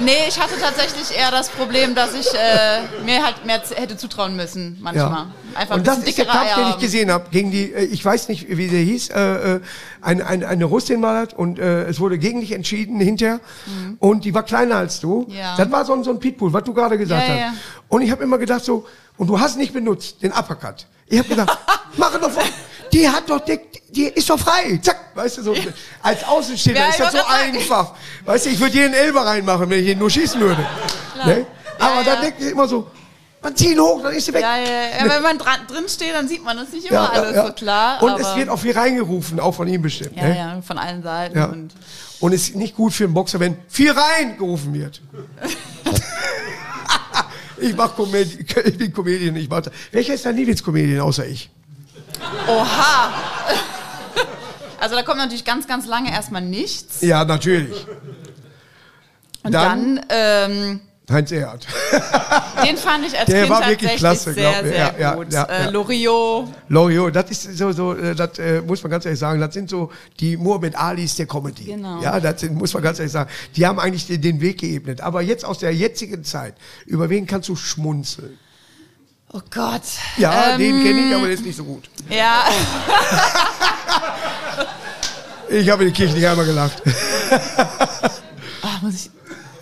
[0.00, 4.36] nee, ich hatte tatsächlich eher das Problem, dass ich äh, mir halt mehr hätte zutrauen
[4.36, 5.28] müssen manchmal.
[5.54, 7.84] Einfach ein und das bisschen ist der Kampf, den ich gesehen habe, gegen die, äh,
[7.86, 9.60] ich weiß nicht, wie der hieß, äh, äh,
[10.02, 13.40] ein, ein, eine Russin war das und äh, es wurde gegen dich entschieden hinterher
[14.00, 15.24] und die war kleiner als du.
[15.26, 15.34] Mhm.
[15.34, 15.56] Ja.
[15.56, 17.40] Das war so ein, so ein Pitbull, was du gerade gesagt Ja, hast.
[17.40, 17.54] ja.
[17.88, 18.86] Und ich habe immer gedacht so,
[19.16, 20.86] und du hast nicht benutzt, den Uppercut.
[21.06, 21.58] Ich habe gedacht,
[21.96, 22.30] mach doch.
[22.92, 23.58] Die hat doch, die,
[23.90, 24.78] die ist doch frei.
[24.82, 25.54] Zack, weißt du, so
[26.02, 27.56] als Außenstehender Ja, ist das so sagen.
[27.56, 27.94] einfach.
[28.24, 30.64] Weißt du, ich würde jeden Elber reinmachen, wenn ich ihn nur schießen würde.
[31.26, 31.46] Ne?
[31.78, 32.20] Aber Ja, dann ja.
[32.22, 32.86] denke ich immer so,
[33.40, 34.42] man zieht ihn hoch, dann ist sie weg.
[34.42, 35.14] Ja, ja, ja.
[35.14, 38.02] Wenn man dran, drin steht, dann sieht man das nicht immer alles so klar.
[38.02, 40.16] Und es wird auch viel reingerufen, auch von ihm bestimmt.
[40.16, 40.36] ja, ne?
[40.36, 41.38] ja, von allen Seiten.
[41.40, 41.70] Und
[42.20, 45.00] Und es ist nicht gut für einen Boxer, wenn viel rein gerufen wird.
[47.58, 49.72] ich mach Comedy, ich bin Comedian, ich mach das.
[49.92, 51.50] Welcher ist dein Lieblingscomedian außer ich?
[52.46, 53.12] Oha!
[54.80, 57.00] Also da kommt natürlich ganz, ganz lange erstmal nichts.
[57.00, 57.84] Ja, natürlich.
[59.42, 61.66] Und Dann- dann, ähm, Heinz Erhardt.
[62.66, 65.32] den fand ich als Der Kind war wirklich klasse, sehr, sehr Ja, ja, gut.
[65.32, 65.70] ja, äh.
[65.70, 69.54] Loriot, Loriot, das ist so, so äh, das äh, muss man ganz ehrlich sagen, das
[69.54, 71.64] sind so die Muhammad Alis der Comedy.
[71.64, 72.02] Genau.
[72.02, 73.30] Ja, das sind, muss man ganz ehrlich sagen.
[73.56, 75.00] Die haben eigentlich den, den Weg geebnet.
[75.00, 76.54] Aber jetzt aus der jetzigen Zeit,
[76.84, 78.38] über wen kannst du schmunzeln?
[79.32, 79.82] Oh Gott.
[80.16, 81.88] Ja, Ähm, den kenne ich, aber der ist nicht so gut.
[82.08, 82.44] Ja,
[85.50, 86.82] Ich habe in der Kirche nicht einmal gelacht.
[88.60, 89.10] Ah, muss ich,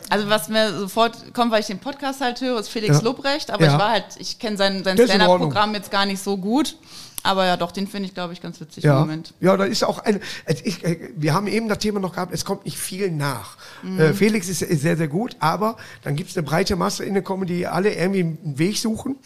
[0.09, 3.02] also was mir sofort kommt, weil ich den Podcast halt höre, ist Felix Ja.
[3.02, 3.50] Lobrecht.
[3.50, 3.72] Aber Ja.
[3.74, 6.76] ich war halt, ich kenne sein, sein Stand-Up-Programm jetzt gar nicht so gut.
[7.22, 9.35] Aber ja, doch, den finde ich, glaube ich, ganz witzig im Ja, Moment.
[9.40, 10.20] ja, da ist auch ein.
[10.46, 12.33] ist- äh, wir haben eben das Thema noch gehabt.
[12.33, 13.57] Es kommt nicht viel nach.
[13.83, 14.00] Mhm.
[14.00, 17.12] Äh, Felix ist, ist sehr, sehr gut, aber dann gibt es eine breite Masse in
[17.14, 19.16] der Comedy, die alle irgendwie einen Weg suchen.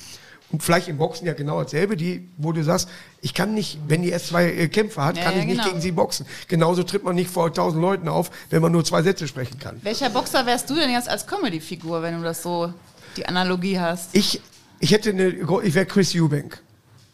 [0.53, 2.89] Und vielleicht im Boxen ja genau dasselbe, die, wo du sagst,
[3.21, 5.59] ich kann nicht, wenn die erst zwei äh, Kämpfer hat, Ja, kann ja, ich nicht
[5.59, 5.69] genau.
[5.69, 6.27] gegen sie boxen.
[6.49, 9.79] Genauso tritt man nicht vor tausend Leuten auf, wenn man nur zwei Sätze sprechen kann.
[9.83, 12.73] Welcher Boxer wärst du denn jetzt als Comedy-Figur, wenn du das so,
[13.17, 14.11] die Analogie hast?
[14.13, 14.41] Ich,
[14.81, 16.61] ich hätte eine, ich wäre Chris Eubank.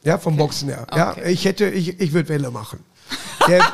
[0.02, 0.86] Ja, vom Boxen her.
[0.94, 1.30] Ja, Okay.
[1.32, 2.78] ich hätte, ich, ich würde Welle machen.
[3.48, 3.64] Der.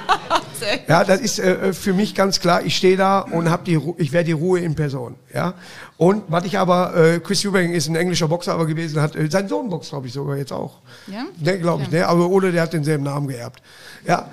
[0.86, 2.62] Ja, das ist äh, für mich ganz klar.
[2.64, 5.16] Ich stehe da und habe die, Ru ich wäre die Ruhe in Person.
[5.34, 5.54] Ja.
[5.96, 9.28] Und was ich aber, äh, Chris Eubank ist ein englischer Boxer aber gewesen, hat äh,
[9.28, 10.78] sein Sohn boxt, glaube ich sogar jetzt auch.
[11.08, 11.24] Ja?
[11.38, 12.06] Ne, glaube ich, ne.
[12.06, 13.60] Aber Ole, der hat denselben Namen geerbt.
[14.06, 14.28] Ja.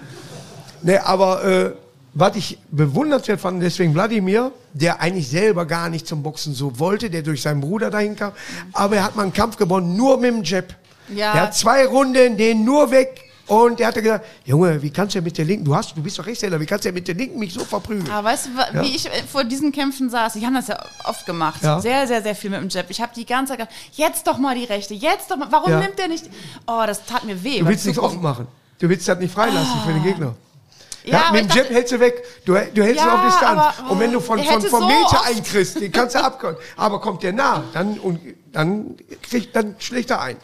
[0.82, 1.72] Ne, aber äh,
[2.14, 7.10] was ich bewundernswert fand, deswegen Wladimir, der eigentlich selber gar nicht zum Boxen so wollte,
[7.10, 8.34] der durch seinen Bruder dahin kam,
[8.74, 10.66] aber er hat mal einen Kampf gewonnen, nur mit dem Jab.
[11.14, 11.34] Ja.
[11.34, 13.29] Der hat zwei Runden, den nur weg.
[13.50, 16.20] Und der hatte gesagt, Junge, wie kannst du mit der Linken, du hast, du bist
[16.20, 18.10] doch Rechtshänder, wie kannst du mit der Linken mich so verprügeln?
[18.12, 18.84] Aber weißt du, Ja.
[18.84, 20.36] wie ich äh, vor diesen Kämpfen saß?
[20.36, 21.62] Ich habe das ja oft gemacht.
[21.64, 21.80] Ja.
[21.82, 22.90] Sehr, sehr, sehr viel mit dem Jab.
[22.90, 25.48] Ich habe die ganze Zeit gedacht, jetzt doch mal die Rechte, jetzt doch mal.
[25.52, 25.80] Warum Ja.
[25.80, 26.26] nimmt der nicht?
[26.68, 27.60] Oh, das tat mir weh.
[27.60, 28.48] Du willst nichts offen machen.
[28.78, 30.36] Du willst das nicht freilassen für den Gegner.
[31.04, 32.24] Ja, Ja, mit dem Jab hältst du weg.
[32.46, 33.62] Du, du hältst ihn Ja, auf Distanz.
[33.80, 36.24] aber, und wenn du von, der von, hätte vom so Meter einkriegst, den kannst du
[36.24, 36.58] abkommen.
[36.78, 38.20] Aber kommt der nah, dann, und,
[38.52, 40.38] dann, kriegt, dann schlägt er ein.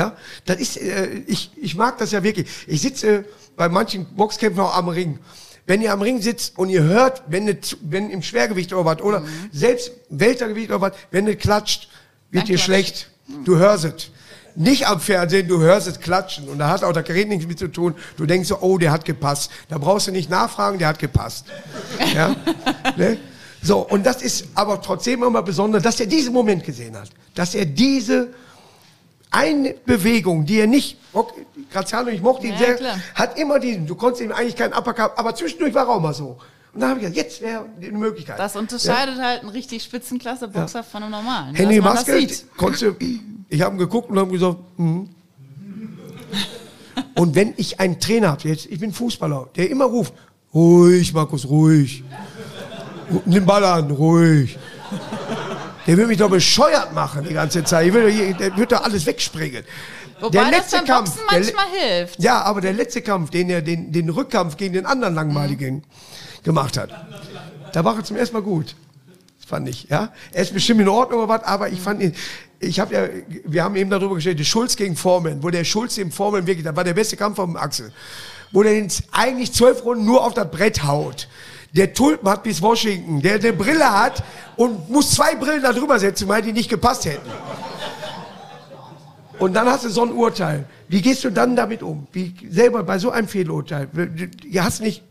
[0.00, 2.48] Ja, das ist, äh, ich, ich mag das ja wirklich.
[2.66, 5.18] Ich sitze äh, bei manchen Boxkämpfen auch am Ring.
[5.66, 9.02] Wenn ihr am Ring sitzt und ihr hört, wenn, ne, wenn im Schwergewicht oder was,
[9.02, 11.90] oder selbst Weltergewicht oder was, wenn du klatscht,
[12.30, 12.64] wird dir klatscht.
[12.64, 13.10] schlecht.
[13.44, 14.10] Du hörst es.
[14.56, 16.48] Nicht am Fernsehen, du hörst es klatschen.
[16.48, 17.94] Und da hat auch der Gerät nichts mit zu tun.
[18.16, 19.50] Du denkst so, oh, der hat gepasst.
[19.68, 21.44] Da brauchst du nicht nachfragen, der hat gepasst.
[22.14, 22.34] Ja?
[22.96, 23.18] ne?
[23.62, 27.10] So, und das ist aber trotzdem immer besonders, dass er diesen Moment gesehen hat.
[27.34, 28.28] Dass er diese
[29.30, 32.98] eine Bewegung, die er nicht, okay, Graziano, ich mochte ihn Ja, sehr, klar.
[33.14, 36.14] hat immer diesen, du konntest ihm eigentlich keinen Uppercut, aber zwischendurch war er auch mal
[36.14, 36.38] so.
[36.72, 38.38] Und dann habe ich gesagt, jetzt wäre eine Möglichkeit.
[38.38, 41.54] Das unterscheidet halt einen richtig Spitzenklasse-Boxer von einem normalen.
[41.54, 42.96] Henry Maske, du,
[43.48, 45.08] ich habe ihn geguckt und habe gesagt, mhm.
[47.14, 50.14] Und wenn ich einen Trainer habe, jetzt, ich bin Fußballer, der immer ruft,
[50.54, 52.02] ruhig, Markus, ruhig.
[53.26, 54.58] Nimm Ball an, ruhig.
[55.90, 57.88] Der will mich doch bescheuert machen die ganze Zeit.
[57.88, 59.64] Ich will, der wird doch alles wegspringen.
[60.20, 62.22] Wobei das beim Boxen der le- manchmal hilft.
[62.22, 65.82] ja, aber der letzte Kampf, den er, den, den Rückkampf gegen den anderen langweiligen Mhm.
[66.44, 66.90] gemacht hat,
[67.72, 68.76] da war er zum ersten Mal gut.
[69.40, 70.12] Das fand ich, ja.
[70.30, 72.14] Er ist bestimmt in Ordnung oder was, aber ich fand ihn,
[72.60, 73.08] ich habe ja,
[73.46, 76.64] wir haben eben darüber gestellt, der Schulz gegen Foreman, wo der Schulz dem Foreman wirklich,
[76.64, 77.90] das war der beste Kampf vom Axel,
[78.52, 81.26] wo der ihn eigentlich zwölf Runden nur auf das Brett haut.
[81.72, 84.22] Der Tulpen hat bis Washington, der eine Brille hat
[84.56, 87.30] und muss zwei Brillen da drüber setzen, weil die nicht gepasst hätten.
[89.38, 90.66] Und dann hast du so ein Urteil.
[90.88, 92.06] Wie gehst du dann damit um?
[92.12, 93.88] Wie selber bei so einem Fehlurteil?
[93.92, 95.02] Du hast nicht,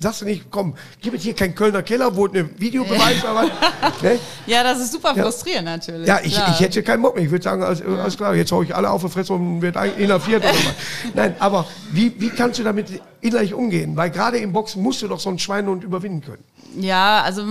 [0.00, 3.34] sagst du nicht, komm, gib es hier kein Kölner Keller, wo eine Videobeweis war.
[3.34, 4.18] was, Ne?
[4.46, 5.24] Ja, das ist super Ja.
[5.24, 6.06] frustrierend natürlich.
[6.06, 6.50] Ja, ich, klar.
[6.52, 7.24] ich hätte keinen Bock mehr.
[7.24, 9.76] Ich würde sagen, alles, alles klar, jetzt hau ich alle auf die Fresse und wird
[9.98, 10.74] inhaftiert oder was.
[11.14, 13.96] Nein, aber wie, wie kannst du damit innerlich umgehen?
[13.96, 16.44] Weil gerade im Boxen musst du doch so ein Schweinehund überwinden können.
[16.76, 17.42] Ja, also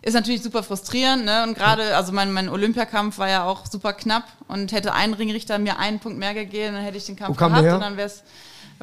[0.00, 1.44] ist natürlich super frustrierend, ne?
[1.44, 5.58] Und gerade, also mein, mein Olympiakampf war ja auch super knapp und hätte ein Ringrichter
[5.58, 8.22] mir einen Punkt mehr gegeben, dann hätte ich den Kampf gehabt und dann wäre es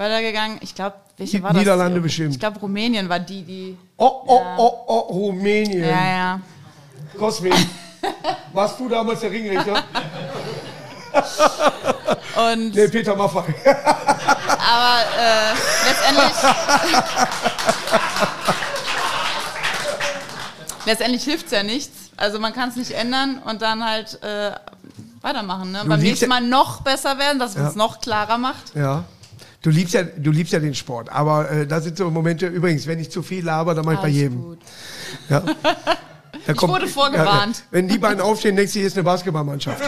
[0.01, 0.57] weitergegangen.
[0.61, 1.59] Ich glaube, welche war das?
[1.59, 2.33] Niederlande bestimmt.
[2.33, 3.77] Ich glaube, Rumänien war die, die.
[3.97, 5.83] Oh, oh, oh, oh, Rumänien.
[5.87, 6.39] Ja, ja.
[7.17, 7.53] Cosmin,
[8.53, 9.83] warst du damals der Ringrichter?
[12.51, 13.53] Und Nee, Peter Maffay.
[13.65, 15.53] aber äh,
[15.87, 16.33] letztendlich.
[20.85, 22.09] letztendlich hilft es ja nichts.
[22.17, 24.51] Also man kann es nicht ändern und dann halt äh,
[25.21, 25.71] weitermachen.
[25.71, 25.83] Ne?
[25.85, 27.65] Beim nächsten ja- Mal noch besser werden, dass es Ja.
[27.67, 28.75] uns noch klarer macht.
[28.75, 29.03] Ja.
[29.61, 32.87] Du liebst ja, du liebst ja den Sport, aber äh, da sind so Momente, übrigens,
[32.87, 34.41] wenn ich zu viel laber, dann mach ich bei jedem.
[34.41, 34.59] gut.
[35.29, 35.43] Ja.
[36.47, 37.57] Da kommt- wurde vorgewarnt.
[37.57, 39.79] Ja, wenn die beiden aufstehen, denkst du, hier ist eine Basketballmannschaft.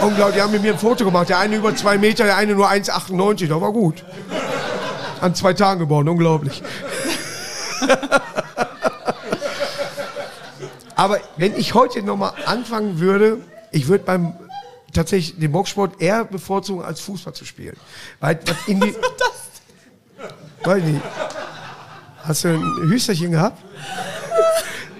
[0.00, 1.28] Unglaublich, die haben mit mir ein Foto gemacht.
[1.28, 3.46] Der eine über zwei Meter, der eine nur 1,98.
[3.48, 4.02] Das war gut.
[5.20, 6.62] An zwei Tagen geboren, unglaublich.
[10.96, 13.38] Aber wenn ich heute nochmal anfangen würde,
[13.70, 14.32] ich würde beim
[14.92, 17.76] tatsächlich den Boxsport eher bevorzugen, als Fußball zu spielen.
[18.20, 18.94] Weil was in die,
[20.64, 21.02] Weiß nicht.
[22.22, 23.62] Hast du ein Hüsterchen gehabt?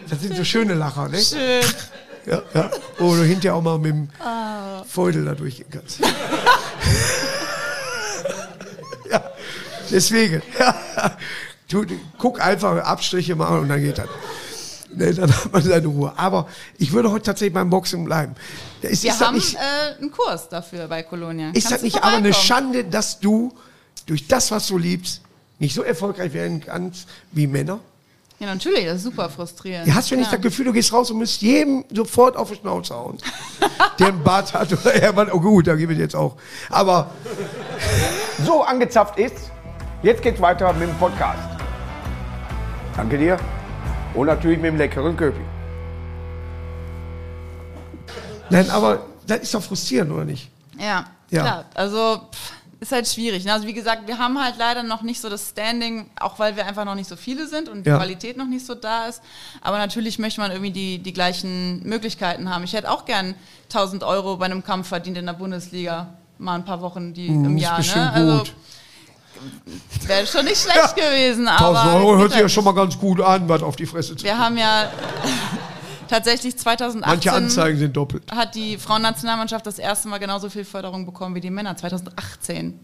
[0.08, 1.18] Das sind so schöne Lacher, ne?
[1.20, 1.64] Schön.
[2.26, 2.70] Ja, ja.
[2.98, 4.08] Wo du hinterher auch mal mit dem
[4.86, 6.00] Feudel da durchgehen kannst.
[9.10, 9.22] ja,
[9.90, 10.42] deswegen.
[10.58, 10.74] Ja.
[11.70, 11.84] Du,
[12.16, 14.08] guck einfach Abstriche machen und dann geht das.
[14.94, 16.12] Ne, dann hat man seine Ruhe.
[16.16, 16.48] Aber
[16.78, 18.34] ich würde heute tatsächlich beim Boxen bleiben.
[18.82, 21.48] Ist, Wir haben nicht, äh, einen Kurs dafür bei Kolonia.
[21.48, 22.32] ist Kannst das nicht aber eine?
[22.32, 23.52] Schande, dass du
[24.06, 25.20] durch das, was du liebst,
[25.58, 27.80] nicht so erfolgreich werden kannst wie Männer?
[28.38, 29.88] Ja, natürlich, das ist super frustrierend.
[29.88, 32.56] Ja, hast du nicht das Gefühl, du gehst raus und müsst jedem sofort auf die
[32.56, 33.18] Schnauze hauen,
[33.98, 36.36] der einen Bart hat oder er mal, oh gut, da gebe ich jetzt auch.
[36.70, 37.10] Aber
[38.46, 39.50] so angezapft ist.
[40.04, 41.42] Jetzt geht's weiter mit dem Podcast.
[42.96, 43.36] Danke dir.
[44.14, 45.40] Und natürlich mit dem leckeren Köpi.
[48.50, 50.50] nein, aber das ist doch frustrierend, oder nicht?
[50.78, 51.42] Ja, Ja.
[51.42, 51.64] klar.
[51.74, 53.44] Also pff, ist halt schwierig.
[53.44, 53.52] Ne?
[53.52, 56.64] Also wie gesagt, wir haben halt leider noch nicht so das Standing, auch weil wir
[56.64, 57.96] einfach noch nicht so viele sind und die Ja.
[57.98, 59.20] Qualität noch nicht so da ist.
[59.60, 62.64] Aber natürlich möchte man irgendwie die, die gleichen Möglichkeiten haben.
[62.64, 66.14] Ich hätte auch gern 1000 Euro bei einem Kampf verdient in der Bundesliga.
[66.38, 67.80] Mal ein paar Wochen die im Hm, ist Jahr.
[67.80, 68.12] Ne?
[68.12, 68.52] Also gut.
[70.06, 71.48] Wäre schon nicht schlecht gewesen.
[71.48, 74.16] Aber 1000 Euro hört sich ja schon mal ganz gut an, was auf die Fresse
[74.16, 74.90] zu Wir haben ja
[76.08, 78.24] tatsächlich 2018 Manche Anzeigen sind doppelt.
[78.30, 82.78] hat die Frauennationalmannschaft das erste Mal genauso viel Förderung bekommen wie die Männer 2018.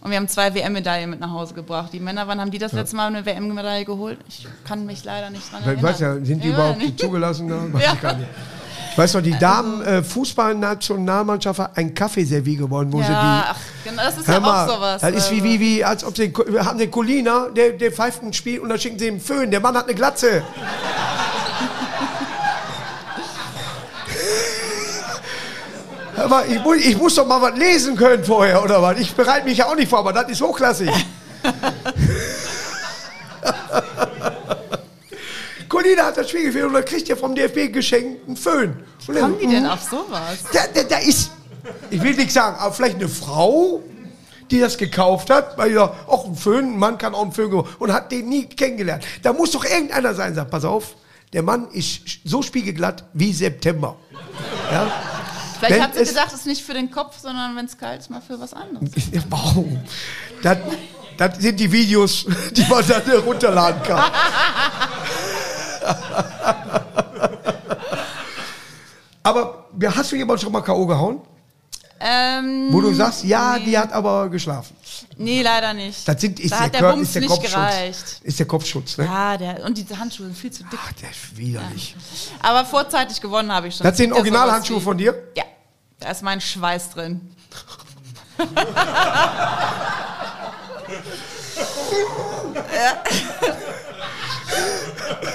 [0.00, 1.92] Und wir haben zwei WM-Medaillen mit nach Hause gebracht.
[1.92, 4.18] Die Männer, wann haben die das letzte Mal eine WM-Medaille geholt?
[4.28, 5.76] Ich kann mich leider nicht dran erinnern.
[5.76, 6.98] Ich weiß ja, sind die Ja, überhaupt nicht.
[6.98, 7.46] zugelassen?
[7.48, 7.62] Da?
[7.72, 7.92] Weiß Ja.
[7.94, 8.28] ich gar nicht.
[8.92, 14.02] Ich weiß noch, die Damen-Fußballnationalmannschaft hat ein Kaffeeservie gewonnen, wo sie die Ja, ach, genau,
[14.02, 15.00] das ist ja mal, auch sowas.
[15.00, 15.44] das ist wie, also.
[15.44, 18.68] wie, wie, als ob sie, wir haben den Colina, der, der pfeift ein Spiel und
[18.68, 19.50] dann schicken sie ihm einen Föhn.
[19.50, 20.42] Der Mann hat eine Glatze.
[26.28, 28.98] Mal, ich, muss, ich muss doch mal was lesen können vorher, oder was?
[29.00, 30.90] Ich bereite mich ja auch nicht vor, aber das ist hochklassig.
[35.72, 38.76] Colina hat das Spiel geführt und dann kriegt er vom DFB geschenkt einen Föhn.
[39.08, 40.44] Er- Kommen die denn auf sowas?
[40.52, 41.30] da, da, da ist,
[41.90, 43.82] ich will nicht sagen, aber vielleicht eine Frau,
[44.50, 47.48] die das gekauft hat, weil ja, auch ein Föhn, ein Mann kann auch einen Föhn
[47.50, 49.02] gebrauchen und hat den nie kennengelernt.
[49.22, 50.94] Da muss doch irgendeiner sein, sagt, pass auf,
[51.32, 53.96] Der Mann ist so spiegelglatt wie September.
[54.70, 54.92] Ja?
[55.58, 57.78] Vielleicht Wenn hat sie es- gedacht, es ist nicht für den Kopf, sondern wenn es
[57.78, 58.90] kalt ist, mal für was anderes.
[59.30, 59.80] Warum?
[60.42, 60.58] Das,
[61.16, 64.02] das sind die Videos, die man dann runterladen kann.
[69.22, 70.86] Aber hast du jemand schon mal K.O.
[70.86, 71.20] gehauen?
[72.04, 73.66] Ähm, Wo du sagst, ja, nee.
[73.66, 74.74] die hat aber geschlafen.
[75.16, 76.08] Nee, leider nicht.
[76.08, 77.52] Das sind, ist, da der, hat der Bums ist der nicht Kopfschutz.
[77.52, 78.20] gereicht.
[78.24, 79.04] Ist der Kopfschutz, ne?
[79.04, 80.80] Ja, der, und die Handschuhe sind viel zu dick.
[80.82, 81.94] Ach, der ist widerlich.
[82.40, 83.86] Aber vorzeitig gewonnen habe ich schon.
[83.86, 85.14] Das sind Ja, Originalhandschuhe von dir?
[85.36, 85.44] Ja,
[86.00, 87.20] da ist mein Schweiß drin.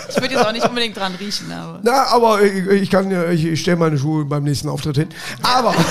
[0.09, 1.79] Ich würde jetzt auch nicht unbedingt dran riechen, aber.
[1.83, 5.09] Na, aber ich, ich kann, ja- ich, ich stelle meine Schuhe beim nächsten Auftritt hin.
[5.43, 5.73] Aber.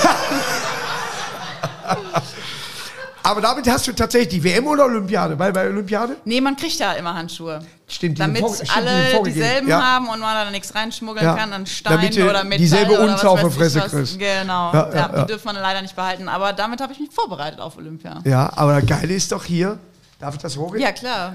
[3.23, 5.37] aber damit hast du tatsächlich die WM oder Olympiade?
[5.39, 6.17] Weil bei Olympiade?
[6.25, 7.61] Nee, man kriegt ja immer Handschuhe.
[7.89, 9.25] Stimmt, die Damit vor- stimmt, die alle vorgegeben.
[9.35, 9.81] dieselben Ja.
[9.83, 11.35] haben und man da nichts reinschmuggeln Ja.
[11.37, 14.19] kann an Stein Damit oder Metall dieselbe Unze auf der Fresse kriegst.
[14.19, 16.29] Genau, Ja, ja, die dürfen wir leider nicht behalten.
[16.29, 18.21] Aber damit habe ich mich vorbereitet auf Olympia.
[18.25, 19.79] Ja, aber das Geile ist doch hier,
[20.19, 20.83] darf ich das hochgehen?
[20.83, 21.35] Ja, klar.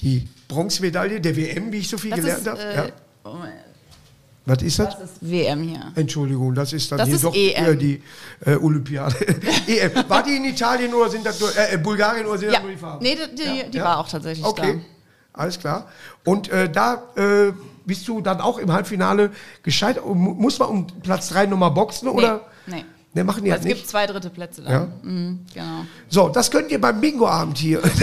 [0.00, 2.62] Die Bronzemedaille der WM, wie ich so viel Das gelernt habe.
[2.62, 2.84] äh, Ja.
[3.24, 3.52] Moment,
[4.44, 4.98] Was ist das?
[4.98, 5.92] das ist WM hier.
[5.96, 7.64] Entschuldigung, das ist dann Das hier ist doch EM.
[7.66, 8.02] äh, die
[8.44, 9.16] äh, Olympiade.
[9.66, 9.90] EM.
[10.08, 12.70] War die in Italien oder sind das nur, äh, Bulgarien oder sind Ja, das nur
[12.70, 13.02] die Farben?
[13.02, 13.84] nee, die, die, die Ja.
[13.84, 14.80] war auch tatsächlich Okay,
[15.32, 15.88] alles klar.
[16.24, 17.52] Und äh, da äh,
[17.84, 19.30] bist du dann auch im Halbfinale
[19.64, 20.04] gescheitert.
[20.06, 22.12] Mu- Muss man um Platz 3 nochmal boxen da.
[22.12, 22.40] oder?
[22.66, 22.84] Nee, nee.
[23.14, 23.88] Ne, machen die Es halt gibt nicht.
[23.88, 24.72] zwei dritte Plätze dann.
[24.72, 24.88] Ja.
[25.02, 25.86] Mhm, genau.
[26.08, 27.80] So, das könnt ihr beim Bingo-Abend hier.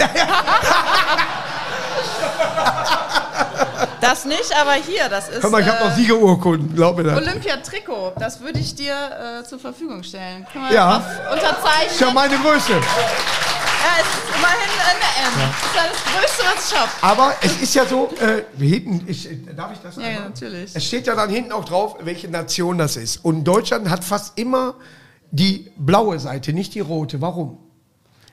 [4.00, 7.04] Das nicht, aber hier, das ist Hör mal, ich habe noch äh, Siegerurkunden, glaub mir
[7.04, 7.16] das.
[7.16, 8.12] Olympia-Trikot.
[8.18, 10.46] Das würde ich dir äh, zur Verfügung stellen.
[10.52, 10.98] Können wir Ja.
[10.98, 12.14] auf Ist ja unterzeichnen?
[12.14, 12.72] meine Größe.
[12.72, 12.80] Ja,
[14.00, 15.50] es ist immerhin eine M.
[15.50, 16.04] Das ist ja das
[16.38, 16.90] Größte, was ich habe.
[17.02, 20.14] Aber es ist ja so, äh, hinten, ich, darf ich das Ja, einmal?
[20.22, 20.70] ja, natürlich.
[20.74, 23.24] Es steht ja dann hinten auch drauf, welche Nation das ist.
[23.24, 24.74] Und Deutschland hat fast immer
[25.30, 27.20] die blaue Seite, nicht die rote.
[27.20, 27.58] Warum?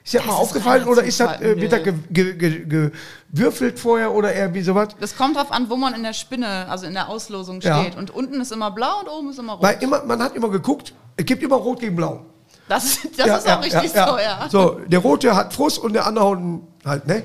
[0.03, 2.91] Ist das mal aufgefallen oder ist das, äh, wird da ge ge ge
[3.31, 4.89] gewürfelt vorher oder eher wie sowas?
[4.99, 7.81] Das kommt drauf an, wo man in der Spinne, also in der Auslosung Ja.
[7.81, 7.95] steht.
[7.97, 9.63] Und unten ist immer blau und oben ist immer rot.
[9.63, 12.25] Weil immer, man hat immer geguckt, es gibt immer rot gegen blau.
[12.67, 14.21] Das, das Ja, ist ja, auch richtig ja, so, ja.
[14.43, 14.49] ja.
[14.49, 17.23] So, der rote hat Frust und der andere halt, ne?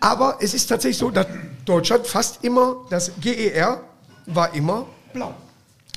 [0.00, 1.26] Aber es ist tatsächlich so, dass
[1.64, 3.82] Deutschland fast immer, das GER
[4.26, 5.34] war immer blau.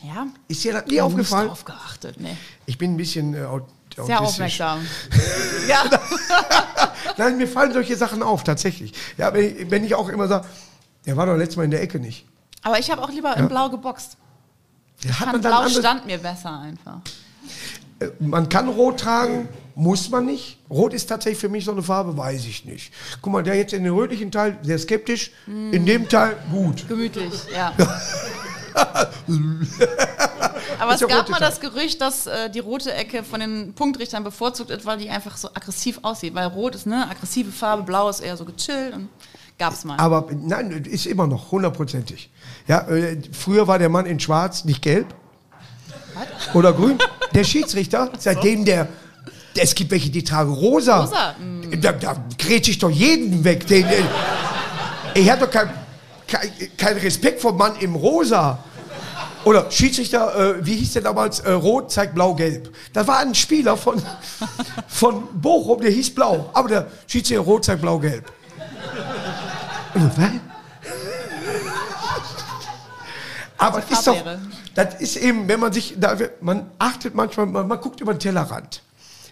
[0.04, 0.28] Ja.
[0.48, 1.48] Ist dir das nie Nicht aufgefallen?
[1.48, 2.36] drauf geachtet, nee.
[2.66, 3.46] Ich bin ein bisschen äh,
[4.06, 4.86] Sehr aufmerksam.
[5.68, 5.84] ja.
[7.18, 8.94] Nein, mir fallen solche Sachen auf, tatsächlich.
[9.18, 10.46] Ja, wenn ich, wenn ich auch immer sage,
[11.06, 12.26] der war doch letztes Mal in der Ecke nicht.
[12.64, 14.18] Aber ich habe auch lieber in blau geboxt.
[15.04, 17.00] Ja, hat man, dann blau stand mir besser einfach.
[18.00, 20.60] äh, man kann rot tragen, muss man nicht.
[20.70, 22.94] Rot ist tatsächlich für mich so eine Farbe, weiß ich nicht.
[23.22, 26.88] Guck mal, der jetzt in den rötlichen Teil sehr skeptisch, in dem Teil gut.
[26.88, 27.74] Gemütlich, ja.
[30.80, 34.70] Aber es gab mal das Gerücht, dass äh, die rote Ecke von den Punktrichtern bevorzugt
[34.70, 36.34] wird, weil die einfach so aggressiv aussieht.
[36.34, 39.10] Weil rot ist eine aggressive Farbe, blau ist eher so gechillt und
[39.58, 39.98] gab's mal.
[39.98, 42.30] Aber nein, ist immer noch hundertprozentig.
[42.68, 45.14] Ja, äh, früher war der Mann in Schwarz, nicht gelb
[46.54, 46.98] oder grün.
[47.34, 48.88] Der Schiedsrichter, seitdem der,
[49.56, 51.02] es gibt welche, die tragen rosa.
[51.02, 51.36] Rosa,
[51.80, 53.68] Da, da grätsch ich doch jeden weg.
[53.68, 54.06] Den, den,
[55.14, 55.72] ich habe doch keinen
[56.32, 58.64] kein, kein Respekt vor Mann im rosa.
[59.44, 61.40] Oder Schiedsrichter, äh, wie hieß der damals?
[61.40, 62.74] Äh, Rot zeigt blau-gelb.
[62.94, 64.02] Da war ein Spieler von,
[64.88, 66.50] von Bochum, der hieß blau.
[66.54, 68.32] Aber der Schiedsrichter Rot zeigt blau-gelb.
[69.94, 70.16] Was?
[73.58, 74.18] Aber das ist doch,
[74.74, 78.20] das ist eben, wenn man sich, da, man achtet manchmal, man, man guckt über den
[78.20, 78.82] Tellerrand.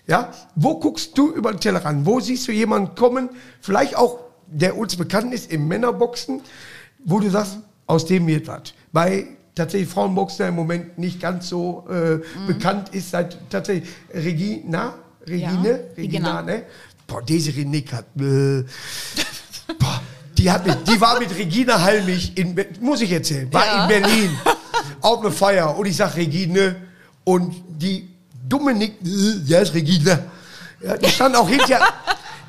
[0.05, 2.05] Ja, wo guckst du über den Tellerrand?
[2.05, 3.29] Wo siehst du jemanden kommen,
[3.61, 6.41] vielleicht auch, der uns bekannt ist im Männerboxen,
[7.05, 7.57] wo du sagst,
[7.87, 8.73] aus dem wird was.
[8.91, 12.21] Bei tatsächlich Frauenboxen der im Moment nicht ganz so äh, Mhm.
[12.47, 14.93] bekannt ist, seit tatsächlich Regina,
[15.27, 16.41] Regine, Ja, Regina, Regina.
[16.41, 16.63] ne?
[17.07, 18.63] Boah, Desiree Nick hat, äh,
[19.79, 20.01] boah,
[20.37, 23.83] die hat mit, die war mit Regina Halmich in, muss ich erzählen, war Ja.
[23.83, 24.29] in Berlin
[25.01, 26.75] auf eine Feier und ich sag Regine
[27.23, 28.07] und die
[28.47, 29.07] dumme Nick, äh,
[29.45, 30.19] ja ist Regina,
[30.81, 31.81] ja, die stand auch hinterher,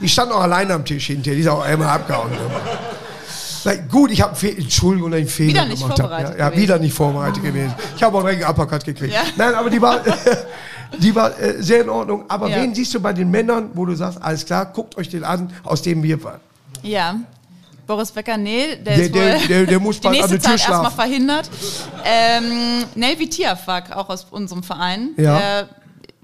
[0.00, 2.30] die stand auch alleine am Tisch hinterher, die ist auch einmal abgehauen.
[2.30, 2.38] Ne?
[3.64, 5.99] Na, gut, ich habe Entschuldigung, einen Fehler Wieder nicht gemacht.
[5.99, 7.75] vorbereitet Ja, ja wieder nicht vorbereitet gewesen.
[7.96, 9.12] Ich habe auch einen Uppercut gekriegt.
[9.14, 9.23] Ja.
[9.37, 10.01] Nein, aber die war,
[10.99, 12.25] die war äh, sehr in Ordnung.
[12.29, 12.57] Aber Ja.
[12.62, 15.53] wen siehst du bei den Männern, wo du sagst, alles klar, guckt euch den an,
[15.64, 16.40] aus dem wir waren?
[16.83, 17.16] Ja.
[17.87, 20.40] Boris Becker, nee, der, Der- ist der- wohl der- der muss die an nächste der
[20.40, 21.51] Tür Zeit erstmal verhindert.
[22.05, 25.11] Ähm, Nelvi Tiafak, auch aus unserem Verein.
[25.16, 25.38] Ja.
[25.38, 25.68] Der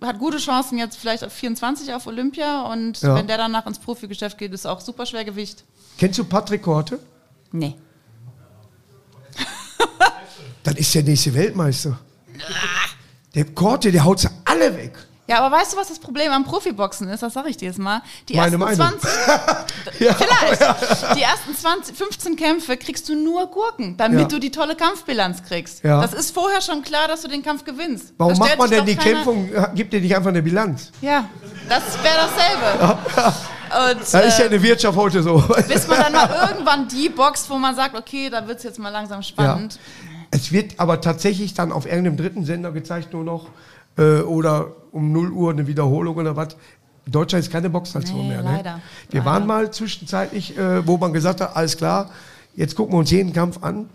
[0.09, 3.14] hat gute Chancen jetzt vielleicht auf 24 auf Olympia und Ja.
[3.16, 5.64] wenn der danach ins Profigeschäft geht, ist auch super Schwergewicht.
[5.99, 6.99] Kennst du Patrick Korte?
[7.59, 7.77] Nee.
[10.62, 11.99] Dann ist der nächste Weltmeister.
[13.35, 14.92] Der Korte, der haut sie alle weg.
[15.29, 17.21] Ja, aber weißt du, was das Problem am Profiboxen ist?
[17.21, 18.01] Das sage ich dir jetzt mal.
[18.29, 19.01] Die Meine ersten Meinung.
[19.01, 21.16] 20, Ja, vielleicht.
[21.16, 24.27] Die ersten 20, 15 Kämpfe kriegst du nur Gurken, damit Ja.
[24.29, 25.83] du die tolle Kampfbilanz kriegst.
[25.83, 26.01] Ja.
[26.01, 28.14] Das ist vorher schon klar, dass du den Kampf gewinnst.
[28.19, 30.92] Warum macht man denn die keiner- Kämpfung, gibt ihr nicht einfach eine Bilanz?
[31.01, 31.29] Ja,
[31.69, 33.35] das wäre dasselbe.
[33.66, 35.42] Und, Da ist ja äh, eine Wirtschaft heute so.
[35.68, 38.79] bis man dann mal irgendwann die boxt, wo man sagt, okay, da wird es jetzt
[38.79, 39.79] mal langsam spannend.
[40.31, 43.48] Es wird aber tatsächlich dann auf irgendeinem dritten Sender gezeigt nur noch
[43.96, 46.57] äh, oder um 0 Uhr eine Wiederholung oder was.
[47.07, 48.42] Deutschland ist keine Boxnation Nee, mehr.
[48.42, 48.76] leider.
[48.76, 48.83] Ne?
[49.11, 49.31] Wir Leider.
[49.31, 52.11] waren mal zwischenzeitlich, äh, wo man gesagt hat, alles klar,
[52.57, 53.88] jetzt gucken wir uns jeden Kampf an.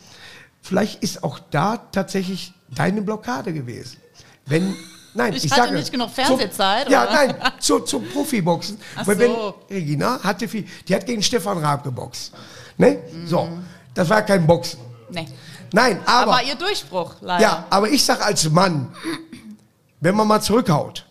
[0.62, 3.98] Vielleicht ist auch da tatsächlich deine Blockade gewesen.
[4.46, 4.74] Wenn,
[5.14, 7.14] nein, Ich ich, hatte sage, nicht genug zum- Fernsehzeit, Ja, oder?
[7.14, 8.78] nein, zu, zum Profiboxen.
[8.96, 9.56] Ach Weil wenn so.
[9.70, 12.34] Regina hatte viel, die hat gegen Stefan Raab geboxt.
[12.78, 13.00] Ne?
[13.12, 13.28] Mhm.
[13.28, 13.48] So,
[13.94, 14.80] das war kein Boxen.
[15.10, 15.28] Nee.
[15.74, 17.42] Nein, aber, Aber, ihr Durchbruch, leider.
[17.44, 18.90] ja, aber ich sag als Mann,
[20.02, 21.06] wenn man mal zurückhaut,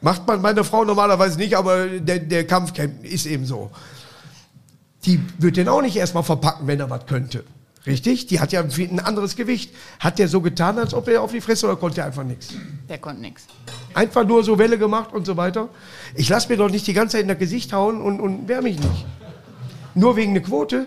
[0.00, 2.72] macht man meine Frau normalerweise nicht, aber der, der Kampf
[3.02, 3.70] ist eben so.
[5.04, 7.44] Die wird den auch nicht erstmal verpacken, wenn er was könnte.
[7.84, 8.26] Richtig?
[8.26, 9.74] Die hat ja ein anderes Gewicht.
[9.98, 12.48] Hat der so getan, als ob er auf die Fresse oder konnte er einfach nichts?
[12.88, 13.44] Der konnte nichts.
[13.94, 15.68] Einfach nur so Welle gemacht und so weiter.
[16.14, 18.62] Ich lasse mir doch nicht die ganze Zeit in das Gesicht hauen und, und wehr
[18.62, 19.04] mich nicht.
[19.94, 20.86] Nur wegen einer Quote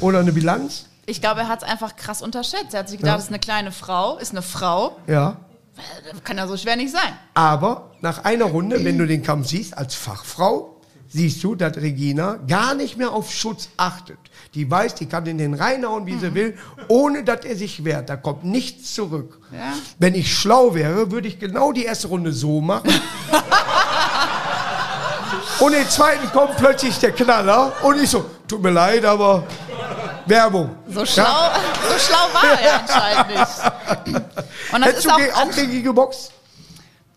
[0.00, 0.86] oder eine Bilanz.
[1.06, 2.74] Ich glaube, er hat es einfach krass unterschätzt.
[2.74, 3.16] Er hat sich gedacht, Ja.
[3.16, 4.96] das ist eine kleine Frau, ist eine Frau.
[5.06, 5.36] Ja.
[6.24, 7.12] Kann ja so schwer nicht sein.
[7.34, 10.79] Aber nach einer Runde, wenn du den Kampf siehst, als Fachfrau,
[11.12, 14.18] siehst du, dass Regina gar nicht mehr auf Schutz achtet.
[14.54, 16.56] Die weiß, die kann in den reinhauen, wie sie will,
[16.88, 18.08] ohne dass er sich wehrt.
[18.08, 19.38] Da kommt nichts zurück.
[19.52, 19.74] Ja.
[19.98, 22.88] Wenn ich schlau wäre, würde ich genau die erste Runde so machen.
[25.60, 29.44] und im zweiten kommt plötzlich der Knaller und ich so, tut mir leid, aber
[30.26, 30.70] Werbung.
[30.88, 31.50] So schlau,
[31.88, 34.30] so schlau war er anscheinend nicht.
[34.72, 36.30] Und das Hättest ist du auch, auch gegen ihn geboxt?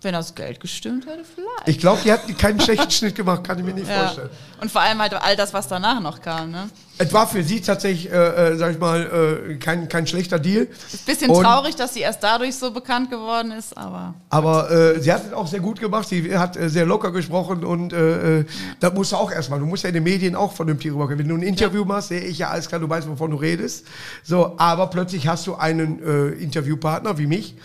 [0.03, 1.67] Wenn das Geld gestimmt hätte, vielleicht.
[1.67, 4.03] Ich glaube, die hat keinen schlechten Schnitt gemacht, kann ich mir nicht Ja.
[4.05, 4.29] vorstellen.
[4.61, 6.51] Und vor allem halt all das, was danach noch kam.
[6.51, 6.69] Ne?
[6.97, 10.67] Es war für sie tatsächlich, äh, äh, sag ich mal, äh, kein, kein schlechter Deal.
[11.05, 15.11] Bisschen Und- traurig, dass sie erst dadurch so bekannt geworden ist, aber Aber äh, sie
[15.11, 16.07] hat es auch sehr gut gemacht.
[16.07, 18.45] Sie hat äh, sehr locker gesprochen und äh, äh,
[18.79, 19.59] das musst du auch erstmal.
[19.59, 21.19] Du musst ja in den Medien auch vernünftig rüberkommen.
[21.19, 23.85] Wenn du ein Interview machst, sehe ich ja alles klar, du weißt, wovon du redest.
[24.23, 27.55] So, aber plötzlich hast du einen äh, Interviewpartner wie mich.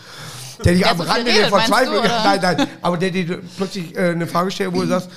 [0.65, 4.27] Der dich am Rande der Verzweiflung, du, nein, nein, aber der dir plötzlich äh, eine
[4.27, 5.11] Frage stellt, wo du sagst,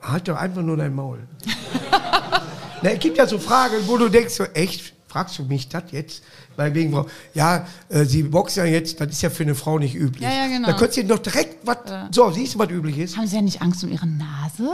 [0.00, 1.20] halt doch einfach nur dein Maul.
[2.82, 5.84] Na, es gibt ja so Fragen, wo du denkst, so, echt, fragst du mich das
[5.90, 6.22] jetzt?
[6.56, 9.78] Weil wegen Frau, ja, äh, sie boxen ja jetzt, das ist ja für eine Frau
[9.78, 10.22] nicht üblich.
[10.22, 10.68] Ja, ja, genau.
[10.68, 11.78] Da könntest du doch direkt was,
[12.10, 13.16] so, siehst du, was üblich ist?
[13.16, 14.70] haben sie ja nicht Angst um ihre Nase?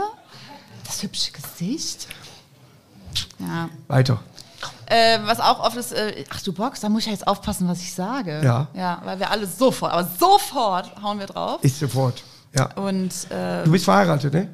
[0.85, 2.07] Das hübsche Gesicht?
[3.39, 3.69] Ja.
[3.87, 4.23] Weiter.
[4.87, 7.67] Äh, was auch oft ist, äh, ach du Box, da muss ich ja jetzt aufpassen,
[7.67, 8.41] was ich sage.
[8.43, 8.67] Ja.
[8.73, 11.59] Ja, weil wir alle sofort, aber sofort hauen wir drauf.
[11.63, 12.23] Ist sofort.
[12.55, 12.71] Ja.
[12.73, 14.49] Und äh, Du bist verheiratet, ne?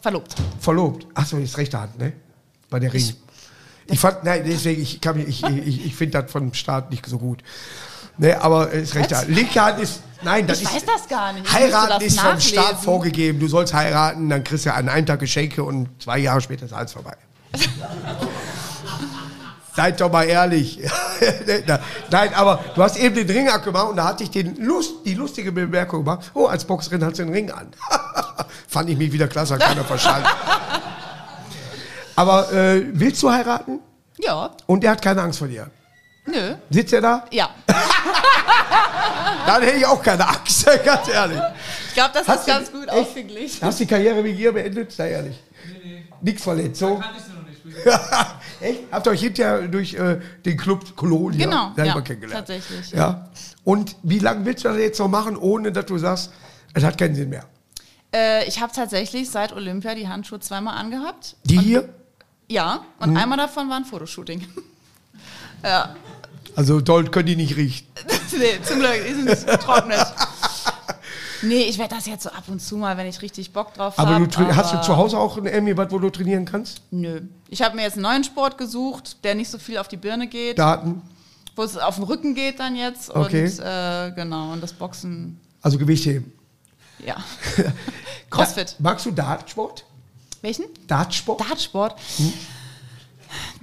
[0.00, 0.34] verlobt.
[0.60, 1.06] Verlobt.
[1.14, 2.12] Achso, ist rechte Hand, ne?
[2.70, 3.14] Bei der Ring.
[3.86, 7.18] Ich fand, nein, deswegen, ich, kann ich, ich, ich finde das vom Staat nicht so
[7.18, 7.42] gut.
[8.18, 9.16] Ne, aber ist rechte?
[9.16, 9.28] Hand.
[9.28, 10.74] Linke Hand ist, nein, das Ich ist.
[10.74, 11.46] weiß das gar nicht.
[11.46, 13.38] Ich Heiraten ist vom Staat vorgegeben.
[13.40, 16.72] Du sollst heiraten, dann kriegst du an einem Tag Geschenke und zwei Jahre später ist
[16.72, 17.16] alles vorbei.
[19.78, 20.80] Seid doch mal ehrlich.
[22.10, 25.14] Nein, aber du hast eben den Ring abgemacht und da hatte ich den Lust, die
[25.14, 26.32] lustige Bemerkung gemacht.
[26.34, 27.68] Oh, als Boxerin hat sie den Ring an.
[28.66, 30.26] Fand ich mich wieder klasse, hat keiner verstanden.
[32.16, 33.78] Aber äh, willst du heiraten?
[34.18, 35.70] Ja, Und er hat keine Angst vor dir.
[36.26, 36.56] nö.
[36.70, 37.24] Sitzt er da?
[37.30, 37.48] Ja.
[39.46, 41.40] Dann hätte ich auch keine Angst, ganz ehrlich.
[41.86, 43.64] Ich glaube, das Hast ist ganz gut ausgeglichen.
[43.64, 44.90] Hast du die Karriere wie ihr beendet?
[44.90, 45.38] Sei ehrlich.
[45.68, 46.04] Nee, nee.
[46.20, 46.98] Nix Verletzung.
[46.98, 48.37] Kannte ich sie noch nicht.
[48.60, 48.80] Echt?
[48.90, 52.46] Habt ihr euch hinterher durch äh, den Club Kolonia Genau, selber ja, kennengelernt?
[52.46, 52.90] tatsächlich.
[52.90, 53.28] Ja.
[53.64, 56.32] Und wie lange willst du das jetzt noch machen, ohne dass du sagst,
[56.74, 57.44] es hat keinen Sinn mehr?
[58.14, 61.36] Äh, ich habe tatsächlich seit Olympia die Handschuhe zweimal angehabt.
[61.44, 61.88] Die hier?
[62.50, 63.16] Ja, und Mhm.
[63.18, 64.46] einmal davon war ein Fotoshooting.
[65.62, 65.94] ja.
[66.56, 67.86] Also doll können die nicht riechen.
[68.36, 69.98] nee, zum Glück, die sind nicht getrocknet.
[71.42, 73.96] Nee, ich werde das jetzt so ab und zu mal, wenn ich richtig Bock drauf
[73.98, 74.08] habe.
[74.16, 76.82] Aber du tra- hast du zu Hause auch ein Emmy, was wo du trainieren kannst?
[76.90, 77.20] Nö.
[77.48, 80.26] Ich habe mir jetzt einen neuen Sport gesucht, der nicht so viel auf die Birne
[80.26, 81.02] geht, Daten,
[81.56, 83.10] wo es auf den Rücken geht dann jetzt.
[83.14, 83.44] Okay.
[83.46, 86.32] Und äh, genau, und das Boxen, also Gewichtheben.
[87.04, 87.16] ja.
[88.30, 88.76] Crossfit.
[88.78, 89.84] Magst du Dartsport?
[90.42, 90.66] Welchen?
[90.86, 91.40] Dartsport?
[91.40, 91.96] Dartsport.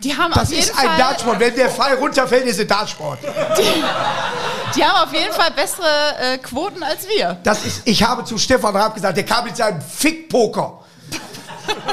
[0.04, 1.40] Die haben das auf jeden ist ein Fall, Dartsport.
[1.40, 3.20] Wenn der Pfeil runterfällt, ist es Dartsport.
[4.76, 7.38] Die haben auf jeden Fall bessere äh, Quoten als wir.
[7.44, 10.80] Das ist, ich habe zu Stefan Raab gesagt, der kam mit seinem Fick-Poker.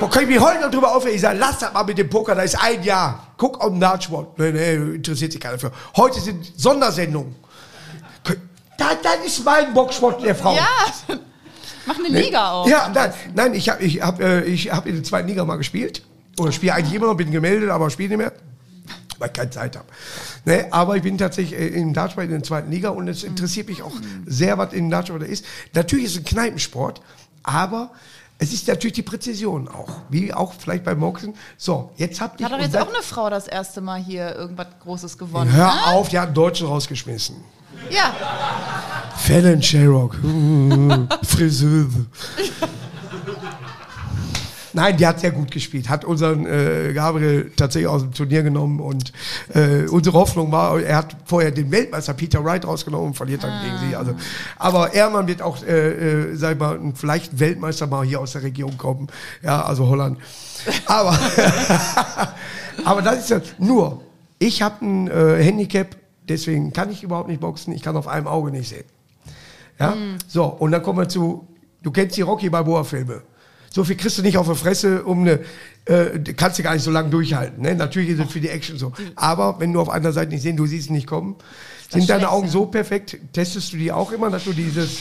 [0.00, 1.16] Man kann ich mich heute noch drüber aufregen.
[1.16, 3.28] Ich sage, lass das mal mit dem Poker, da ist ein Jahr.
[3.36, 4.38] Guck auf den Dartsport.
[4.38, 5.72] Nee, nee, interessiert sich keiner für.
[5.96, 7.34] Heute sind Sondersendungen.
[8.78, 10.54] Das, das ist mein Boxsport der Frau.
[10.54, 11.16] Ja,
[11.86, 12.68] mach eine Liga auf.
[12.68, 15.56] Ja, nein, nein ich habe ich hab, äh, ich hab in der zweiten Liga mal
[15.56, 16.02] gespielt.
[16.38, 18.32] Oder spiele eigentlich immer noch, bin gemeldet, aber spiele nicht mehr.
[19.18, 19.86] Weil ich keine Zeit habe.
[20.44, 23.68] Ne, aber ich bin tatsächlich äh, im Dartsport in der zweiten Liga und es interessiert
[23.68, 23.92] mich auch
[24.26, 25.44] sehr, was in Dartsport ist.
[25.74, 27.00] Natürlich ist es ein Kneipensport,
[27.42, 27.90] aber
[28.38, 29.88] es ist natürlich die Präzision auch.
[30.08, 31.34] Wie auch vielleicht beim Boxen.
[31.56, 32.46] So, jetzt habt ihr.
[32.46, 35.52] Hat doch jetzt auch eine Frau das erste Mal hier irgendwas Großes gewonnen.
[35.52, 35.86] Hör ne?
[35.86, 37.36] auf, die hat einen Deutschen rausgeschmissen.
[37.90, 38.14] Ja,
[39.16, 40.16] Fallon Sherrock.
[41.22, 42.06] Friseuse.
[44.74, 45.88] Nein, die hat sehr gut gespielt.
[45.88, 49.12] Hat unseren äh, Gabriel tatsächlich aus dem Turnier genommen und
[49.54, 53.62] äh, unsere Hoffnung war, er hat vorher den Weltmeister Peter Wright rausgenommen und verliert dann
[53.62, 53.96] gegen sie.
[53.96, 54.14] Also,
[54.56, 58.42] aber Ehrmann wird auch, äh, äh, sag ich mal, vielleicht Weltmeister mal hier aus der
[58.42, 59.08] Region kommen.
[59.42, 60.18] Ja, also Holland.
[60.86, 61.18] Aber,
[62.84, 64.02] aber das ist ja nur,
[64.38, 65.96] ich habe ein äh, Handicap,
[66.28, 67.72] deswegen kann ich überhaupt nicht boxen.
[67.74, 68.84] Ich kann auf einem Auge nicht sehen.
[69.78, 69.94] Ja?
[70.28, 71.46] So, und dann kommen wir zu,
[71.82, 73.22] du kennst die Rocky Balboa-Filme.
[73.74, 75.40] So viel kriegst du nicht auf der Fresse, um eine,
[75.86, 77.62] äh, kannst du gar nicht so lange durchhalten.
[77.62, 77.74] Ne?
[77.74, 78.92] Natürlich ist es für die Action so.
[79.16, 81.36] Aber wenn du auf einer Seite nicht sehen, du siehst nicht kommen,
[81.88, 84.96] sind deine Augen so perfekt, testest du die auch immer, dass du dieses,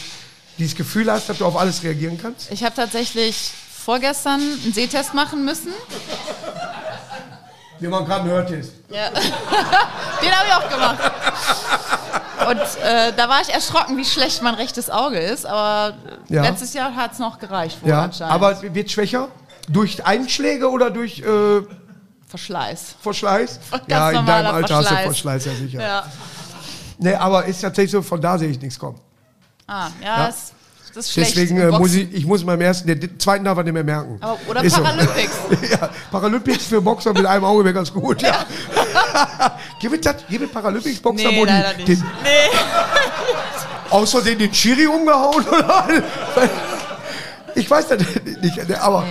[0.58, 2.52] dieses Gefühl hast, dass du auf alles reagieren kannst?
[2.52, 3.52] ich habe tatsächlich
[3.84, 5.74] vorgestern einen Sehtest machen müssen.
[7.80, 8.74] Wie man gerade hört ist.
[8.90, 9.10] Ja.
[10.22, 11.12] Den habe ich auch gemacht.
[12.50, 15.46] Und äh, da war ich erschrocken, wie schlecht mein rechtes Auge ist.
[15.46, 15.96] Aber
[16.30, 16.44] Ja.
[16.44, 17.78] letztes Jahr hat es noch gereicht.
[17.86, 19.28] Ja, aber wird schwächer?
[19.70, 21.62] Durch Einschläge oder durch äh,
[22.28, 22.96] Verschleiß.
[23.02, 23.60] Verschleiß?
[23.72, 25.06] Ganz ja, in deinem Alter hast du Verschleiß.
[25.06, 25.82] Verschleiß, ja sicher.
[25.82, 26.06] Ja.
[26.98, 29.00] Nee, aber ist tatsächlich so, von da sehe ich nichts kommen.
[29.68, 30.28] Ah, ja, Ja.
[30.28, 30.54] Das,
[30.94, 31.36] das ist schlecht.
[31.36, 34.18] Deswegen äh, muss ich, ich muss beim ersten, den zweiten darf er nicht mehr merken.
[34.22, 34.82] Aber, oder Ist so.
[34.84, 35.36] Paralympics.
[35.72, 38.22] ja, Paralympics für Boxer mit einem Auge wäre ganz gut.
[38.22, 38.46] Ja.
[39.82, 41.88] gibt es das- gibt es Paralympics-Boxer, Nee, wo die leider nicht.
[41.90, 42.04] den,
[43.90, 45.88] aus Versehen den Chiri umgehauen oder?
[47.56, 48.00] ich weiß das
[48.42, 49.04] nicht, aber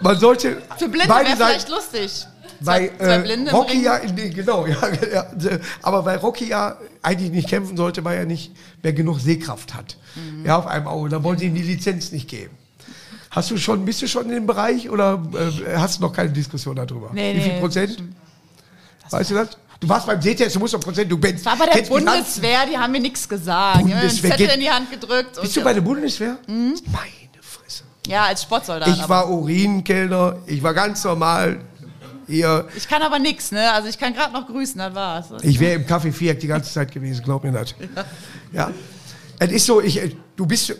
[0.00, 2.26] man sollte Für Blinde beide wäre vielleicht lustig.
[2.60, 4.76] bei äh, Rocky ja, in, genau, ja,
[5.12, 5.26] ja,
[5.82, 9.96] aber weil Rocky ja eigentlich nicht kämpfen sollte, weil er nicht mehr genug Sehkraft hat.
[10.16, 10.44] Mhm.
[10.46, 11.08] Ja, auf einem Auge.
[11.08, 12.56] Da wollen sie ihm die Lizenz nicht geben.
[13.30, 16.30] Hast du schon, bist du schon in dem Bereich oder äh, hast du noch keine
[16.30, 17.10] Diskussion darüber?
[17.14, 18.02] Nee, Wie viel nee, Prozent?
[19.12, 19.48] Weißt du das?
[19.80, 21.44] Du warst beim Sehtest, du musst doch Prozent, du bist.
[21.44, 23.78] War bei der Bundeswehr, die haben mir nichts gesagt.
[23.78, 25.40] Die haben mir einen Bundeswehr Zettel in die Hand gedrückt.
[25.40, 26.38] Bist du bei der Bundeswehr?
[26.46, 26.76] Meine
[27.40, 27.82] Fresse.
[28.06, 28.88] ja, als Sportsoldat.
[28.88, 29.08] Ich aber.
[29.08, 31.60] war Urinkellner, ich war ganz normal
[32.28, 32.68] hier.
[32.76, 33.72] ich kann aber nichts, ne?
[33.72, 35.26] Also ich kann gerade noch grüßen, das war's.
[35.42, 37.74] Ich wäre im Café Viereck die ganze Zeit gewesen, glaub mir das.
[38.52, 38.70] Ja.
[39.38, 40.00] Es ist so, ich,
[40.36, 40.74] du bist,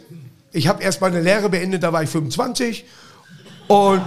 [0.53, 2.85] ich habe erst meine Lehre beendet, da war ich 25.
[3.67, 4.03] Und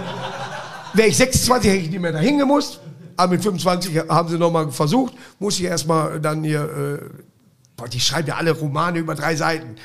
[0.94, 2.80] wäre ich 26, hätte ich nicht mehr dahin gemusst.
[3.16, 7.08] Aber mit 25 haben sie nochmal versucht, muss ich erstmal dann hier, äh,
[7.76, 9.76] boah, die schreiben ja alle Romane über drei Seiten.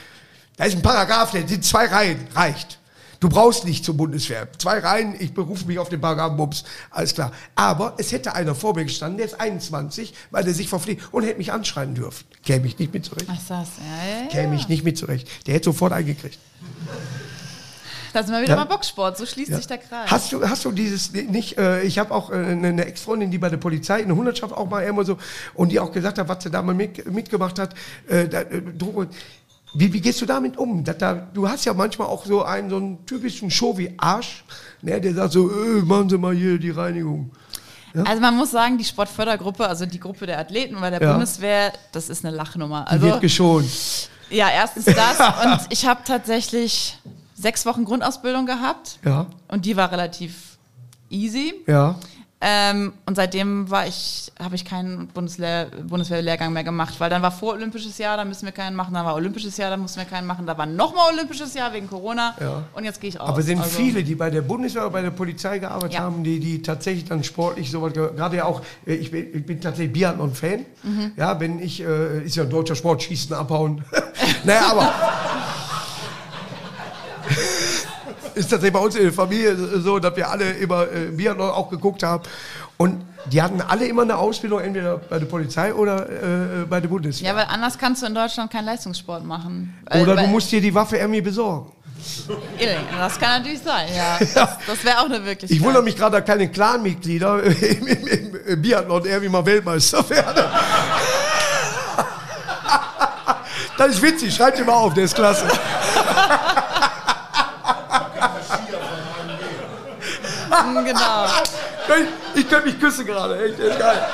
[0.57, 2.79] Da ist ein Paragraph, der sind zwei Reihen, reicht.
[3.21, 4.47] Du brauchst nicht zur Bundeswehr.
[4.57, 7.31] Zwei Reihen, ich berufe mich auf den Paragraphen Bums, alles klar.
[7.53, 11.23] Aber es hätte einer vor mir gestanden, der ist 21, weil der sich verpflichtet und
[11.23, 12.25] hätte mich anschreien dürfen.
[12.43, 13.27] Käme ich nicht mit zurecht.
[13.29, 14.27] Ach, das, ja, ja, ja.
[14.29, 15.27] Käme ich nicht mit zurecht.
[15.45, 16.39] Der hätte sofort eingekriegt.
[18.13, 18.63] Da sind wir wieder Ja.
[18.63, 19.57] bei Boxsport, so schließt Ja.
[19.57, 20.09] sich der Kreis.
[20.11, 23.37] Hast du, hast du dieses nicht, äh, ich habe auch äh, eine eine Ex-Freundin, die
[23.37, 25.17] bei der Polizei, eine Hundertschaft auch mal immer so,
[25.53, 27.73] und die auch gesagt hat, was sie da mal mit, mitgemacht hat,
[28.07, 28.61] äh, da, äh.
[29.73, 30.83] Wie, wie gehst du damit um?
[30.83, 34.43] Dass da, du hast ja manchmal auch so einen, so einen typischen Show wie Arsch,
[34.81, 37.31] ne, der sagt so, äh, machen Sie mal hier die Reinigung.
[38.05, 41.11] Also man muss sagen, die Sportfördergruppe, also die Gruppe der Athleten bei der Ja.
[41.13, 42.83] Bundeswehr, das ist eine Lachnummer.
[42.87, 43.65] Die Also wird geschont.
[44.29, 46.97] ja, erstens das und ich habe tatsächlich
[47.41, 50.57] sechs Wochen Grundausbildung gehabt Ja, und die war relativ
[51.09, 51.53] easy.
[51.67, 51.95] ja.
[52.43, 57.29] Ähm, und seitdem war ich, habe ich keinen Bundeslehr Bundeswehrlehrgang mehr gemacht, weil dann war
[57.31, 60.25] vorolympisches Jahr, da müssen wir keinen machen, dann war olympisches Jahr, da mussten wir keinen
[60.25, 62.63] machen, da war nochmal olympisches Jahr wegen Corona Ja.
[62.73, 63.29] und jetzt gehe ich raus.
[63.29, 65.99] Aber es sind Also- viele, die bei der Bundeswehr oder bei der Polizei gearbeitet Ja.
[65.99, 69.45] haben, die, die tatsächlich dann sportlich sowas, ge- gerade ja auch, äh, ich bin, ich
[69.45, 70.65] bin tatsächlich Biathlon-Fan.
[70.81, 71.11] Mhm.
[71.17, 73.85] Ja, wenn ich, äh, ist ja ein deutscher Sport, schießen, abhauen.
[74.45, 74.93] naja, aber.
[78.35, 81.69] ist tatsächlich bei uns in der Familie so, dass wir alle immer äh, Biathlon auch
[81.69, 82.23] geguckt haben.
[82.77, 86.87] Und die hatten alle immer eine Ausbildung, entweder bei der Polizei oder äh, bei der
[86.87, 87.29] Bundeswehr.
[87.29, 89.77] Ja, weil anders kannst du in Deutschland keinen Leistungssport machen.
[89.89, 91.71] Oder du musst dir die Waffe irgendwie besorgen.
[92.97, 94.17] Das kann natürlich sein, ja.
[94.19, 95.51] Das, das wäre auch eine Wirklichkeit.
[95.51, 100.43] Ich wundere mich gerade, dass keine Clan-Mitglieder im, im, im Biathlon irgendwie mal Weltmeister werden.
[103.77, 105.45] Das ist witzig, schreibt ihr mal auf, der ist klasse.
[110.85, 111.25] Genau.
[112.35, 114.07] Ich, könnte mich küssen gerade, echt, das ist geil.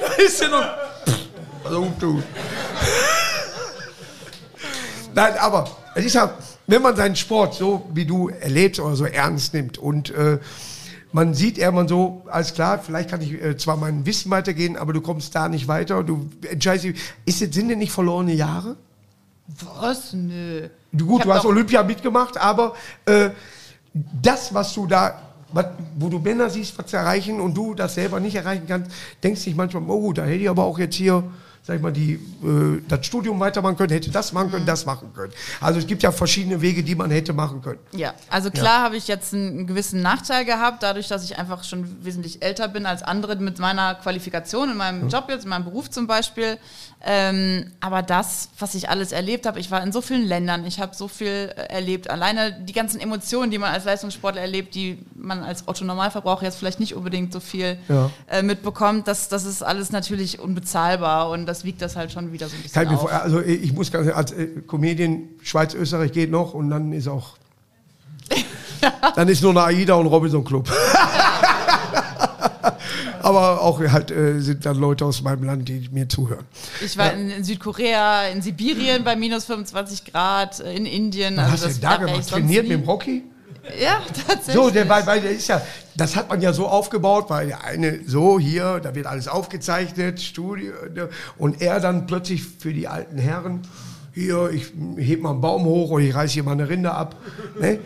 [0.00, 0.66] Da ist ja noch.
[1.64, 2.22] Also, du.
[5.14, 6.34] Nein, aber es ist ja,
[6.66, 10.38] wenn man seinen Sport so wie du erlebt oder so ernst nimmt und äh,
[11.12, 14.92] man sieht irgendwann so, alles klar, vielleicht kann ich äh, zwar mein Wissen weitergehen, aber
[14.92, 18.76] du kommst da nicht weiter, du entscheidest dich, ist das, sind denn nicht verlorene Jahre?
[19.80, 20.12] Was?
[20.12, 20.68] Nö.
[20.90, 22.74] Du, gut, du hast Olympia mitgemacht, aber
[23.04, 23.30] äh,
[23.94, 25.20] das, was du da,
[25.52, 25.66] was,
[25.96, 28.90] wo du Männer siehst, was sie erreichen und du das selber nicht erreichen kannst,
[29.22, 31.22] denkst dich manchmal, oh, da hätte ich aber auch jetzt hier,
[31.62, 34.52] sag ich mal, die, äh, das Studium weitermachen können, hätte das machen Mhm.
[34.52, 35.32] können, das machen können.
[35.60, 37.78] Also es gibt ja verschiedene Wege, die man hätte machen können.
[37.92, 41.62] Ja, also klar habe ich jetzt einen, einen gewissen Nachteil gehabt, dadurch, dass ich einfach
[41.62, 45.64] schon wesentlich älter bin als andere mit meiner Qualifikation in meinem Job jetzt, in meinem
[45.64, 46.58] Beruf zum Beispiel.
[47.06, 50.80] Ähm, aber das, was ich alles erlebt habe, ich war in so vielen Ländern, ich
[50.80, 52.08] habe so viel äh, erlebt.
[52.08, 56.80] Alleine die ganzen Emotionen, die man als Leistungssportler erlebt, die man als Otto-Normalverbraucher jetzt vielleicht
[56.80, 58.10] nicht unbedingt so viel Ja.
[58.26, 62.48] äh, mitbekommt, das, das ist alles natürlich unbezahlbar und das wiegt das halt schon wieder
[62.48, 63.10] so ein bisschen Kann mir auf.
[63.10, 67.06] vor, also ich muss ganz als äh, Comedian, Schweiz, Österreich geht noch und dann ist
[67.08, 67.36] auch.
[69.14, 70.70] dann ist nur eine AIDA und Robinson Club.
[73.24, 76.44] Aber auch halt äh, sind dann Leute aus meinem Land, die mir zuhören.
[76.84, 81.38] Ich war in, in Südkorea, in Sibirien bei minus 25 Grad, äh, in Indien.
[81.38, 82.28] Was also hast du denn da gemacht?
[82.28, 83.22] Trainiert nie- mit dem Rocky?
[83.80, 84.54] Ja, tatsächlich.
[84.54, 85.62] So, der, weil, weil der ist ja,
[85.96, 90.20] das hat man ja so aufgebaut, weil der eine so hier, da wird alles aufgezeichnet,
[90.20, 91.08] Studio, ne,
[91.38, 93.62] und er dann plötzlich für die alten Herren,
[94.12, 94.66] hier, ich
[94.98, 97.16] heb mal einen Baum hoch oder ich reiß hier mal eine Rinde ab.
[97.58, 97.78] Ne?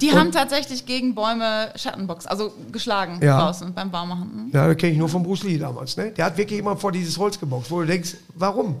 [0.00, 3.40] Die Und- haben tatsächlich gegen Bäume Schattenbox, also geschlagen Ja.
[3.40, 4.30] draußen beim Baumachen.
[4.32, 4.50] Hm?
[4.52, 5.96] Ja, das kenne ich nur von Bruce Lee damals.
[5.96, 6.10] Ne?
[6.12, 8.76] Der hat wirklich immer vor dieses Holz geboxt, wo du denkst, warum?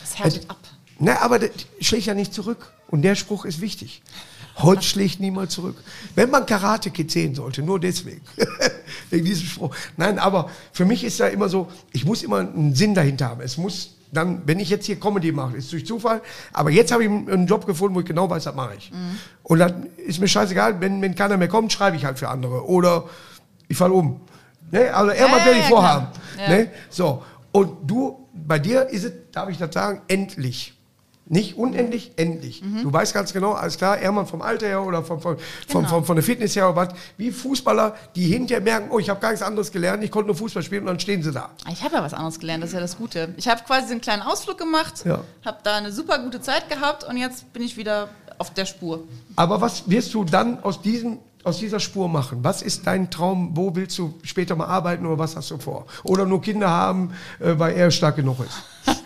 [0.00, 0.58] Das härtet ab.
[0.98, 1.50] Na, aber das
[1.80, 2.72] schlägt ja nicht zurück.
[2.88, 4.02] Und der Spruch ist wichtig.
[4.56, 5.76] Holz schlägt niemals zurück.
[6.14, 8.20] Wenn man Karate Kid sehen sollte, nur deswegen.
[9.10, 9.74] Wegen diesem Spruch.
[9.96, 13.40] Nein, aber für mich ist da immer so, ich muss immer einen Sinn dahinter haben.
[13.40, 16.20] Es muss dann, wenn ich jetzt hier Comedy mache, ist durch Zufall,
[16.52, 18.90] aber jetzt habe ich einen Job gefunden, wo ich genau weiß, das mache ich.
[19.42, 22.66] Und dann ist mir scheißegal, wenn, wenn keiner mehr kommt, schreibe ich halt für andere.
[22.66, 23.04] Oder
[23.68, 24.20] ich falle um.
[24.72, 24.92] Ne?
[24.94, 26.06] Also irgendwas Ja, werde ich ja, vorhaben.
[26.34, 26.48] klar.
[26.50, 26.56] Ja.
[26.56, 26.70] Ne?
[26.88, 27.22] So.
[27.52, 30.74] Und du, bei dir ist es, darf ich das sagen, endlich.
[31.32, 32.60] Nicht unendlich, endlich.
[32.60, 32.82] Mhm.
[32.82, 35.36] Du weißt ganz genau, alles klar, Ehrmann vom Alter her oder von, von,
[35.68, 35.88] von, Genau.
[35.88, 39.20] von, von der Fitness her oder was, wie Fußballer, die hinterher merken, oh, ich habe
[39.20, 41.50] gar nichts anderes gelernt, ich konnte nur Fußball spielen und dann stehen sie da.
[41.70, 43.32] Ich habe ja was anderes gelernt, das ist ja das Gute.
[43.36, 45.22] Ich habe quasi einen kleinen Ausflug gemacht, Ja.
[45.44, 48.08] habe da eine super gute Zeit gehabt und jetzt bin ich wieder
[48.38, 49.04] auf der Spur.
[49.36, 52.38] Aber was wirst du dann aus, diesem, aus dieser Spur machen?
[52.42, 53.56] Was ist dein Traum?
[53.56, 55.86] Wo willst du später mal arbeiten oder was hast du vor?
[56.04, 58.62] Oder nur Kinder haben, äh, weil er stark genug ist?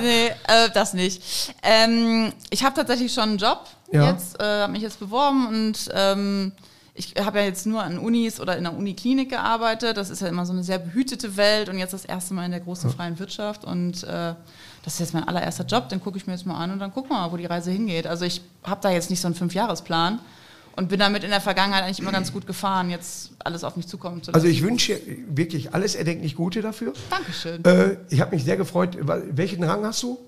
[0.00, 1.54] nee, äh, das nicht.
[1.62, 4.10] Ähm, ich habe tatsächlich schon einen Job Ja.
[4.10, 6.52] jetzt, äh, habe mich jetzt beworben und ähm,
[6.96, 9.96] ich habe ja jetzt nur an Unis oder in der Uniklinik gearbeitet.
[9.96, 12.52] Das ist ja immer so eine sehr behütete Welt und jetzt das erste Mal in
[12.52, 14.34] der großen freien Wirtschaft und äh,
[14.84, 15.88] das ist jetzt mein allererster Job.
[15.88, 17.72] Den gucke ich mir jetzt mal an und dann gucken wir mal, wo die Reise
[17.72, 18.06] hingeht.
[18.06, 20.20] Also ich habe da jetzt nicht so einen Fünfjahresplan
[20.76, 23.86] und bin damit in der Vergangenheit eigentlich immer ganz gut gefahren, jetzt alles auf mich
[23.86, 24.34] zukommen zu lassen.
[24.34, 26.92] Also ich wünsche wirklich alles erdenklich Gute dafür.
[27.10, 27.64] Dankeschön.
[27.64, 28.96] Äh, ich habe mich sehr gefreut.
[29.00, 30.18] Welchen Rang hast du?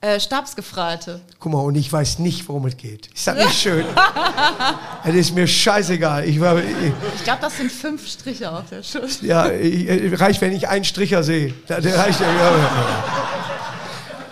[0.00, 1.22] Äh, Stabsgefreite.
[1.38, 3.06] Guck mal, und ich weiß nicht, worum es geht.
[3.14, 3.86] Ist das nicht schön?
[5.02, 6.28] Es ist mir scheißegal.
[6.28, 6.66] Ich war, ich,
[7.16, 9.24] Ich glaube, das sind fünf Striche auf der Schulter.
[9.24, 11.54] ja, ich, äh, reicht, wenn ich einen Stricher sehe.
[11.68, 12.26] Der reicht ja.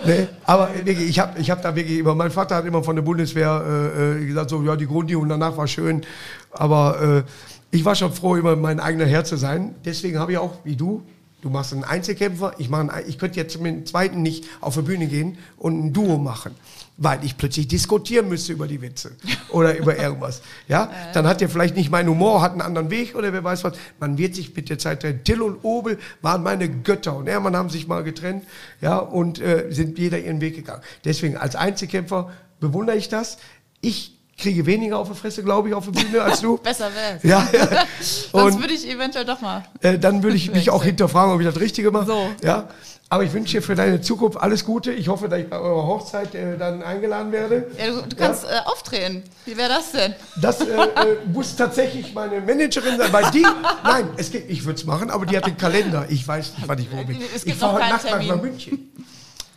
[0.05, 2.97] Nee, aber wirklich, ich habe ich hab da wirklich immer, mein Vater hat immer von
[2.97, 3.63] der Bundeswehr
[3.97, 6.03] äh, äh, gesagt, so, ja, die Grundübung danach war schön,
[6.51, 9.75] aber äh, ich war schon froh, immer mein eigener Herr zu sein.
[9.85, 11.03] Deswegen habe ich auch, wie du,
[11.41, 14.45] du machst einen Einzelkämpfer, ich, mache einen, Ein- ich könnte jetzt mit dem zweiten nicht
[14.61, 16.53] auf die Bühne gehen und ein Duo machen,
[16.97, 19.13] weil ich plötzlich diskutieren müsste über die Witze
[19.51, 20.43] oder über irgendwas.
[20.69, 23.65] Ja, dann hat er vielleicht nicht meinen Humor, hat einen anderen Weg oder wer weiß
[23.65, 23.75] was.
[23.99, 25.25] Man wird sich mit der Zeit trennen.
[25.25, 28.45] Till und Obel waren meine Götter und Hermann haben sich mal getrennt,
[28.81, 30.83] ja, und äh, sind jeder ihren Weg gegangen.
[31.05, 32.31] Deswegen als Einzelkämpfer
[32.61, 33.39] bewundere ich das.
[33.81, 36.57] Ich kriege weniger auf die Fresse, glaube ich, auf der Bühne als du.
[36.63, 37.23] Besser wär's.
[37.23, 37.85] Ja, ja.
[38.33, 39.65] Sonst würde ich eventuell doch mal.
[39.81, 42.07] äh, dann würde ich mich auch hinterfragen, ob ich das Richtige mache.
[42.07, 42.29] So.
[42.43, 42.69] Ja.
[43.13, 44.91] Aber ich wünsche dir für deine Zukunft alles Gute.
[44.91, 47.71] Ich hoffe, dass ich bei eurer Hochzeit äh, dann eingeladen werde.
[47.79, 49.23] Ja, du, du kannst äh, auftreten.
[49.45, 50.15] Wie wäre das denn?
[50.41, 50.89] Das äh, äh,
[51.31, 53.43] muss tatsächlich meine Managerin sein, weil die,
[53.85, 56.07] nein, es geht, ich würde es machen, aber die hat den Kalender.
[56.09, 57.19] Ich weiß nicht, wann ich wo bin.
[57.21, 58.41] Es ich gibt fahre heute Nacht nach Termin.
[58.41, 58.93] München.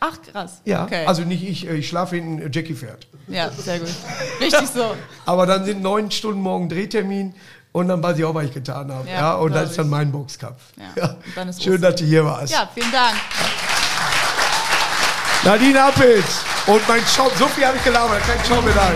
[0.02, 0.62] Ach, krass.
[0.66, 1.06] Ja, Okay.
[1.06, 3.08] also nicht ich, äh, ich schlafe in äh, Jackie fährt.
[3.30, 3.88] ja, sehr gut.
[4.42, 4.84] Richtig so.
[5.26, 7.34] Aber dann sind neun Stunden morgen Drehtermin
[7.76, 9.06] und dann weiß ich auch, was ich getan habe.
[9.06, 10.62] Ja, Ja, und das ist dann mein Boxkampf.
[10.96, 11.82] Ja, Schön, Ostern.
[11.82, 12.54] dass du hier warst.
[12.54, 13.16] Ja, vielen Dank.
[15.44, 17.30] Nadine Appels und mein Schaum.
[17.38, 18.96] So viel habe ich gelabert, kein Schaumedaille.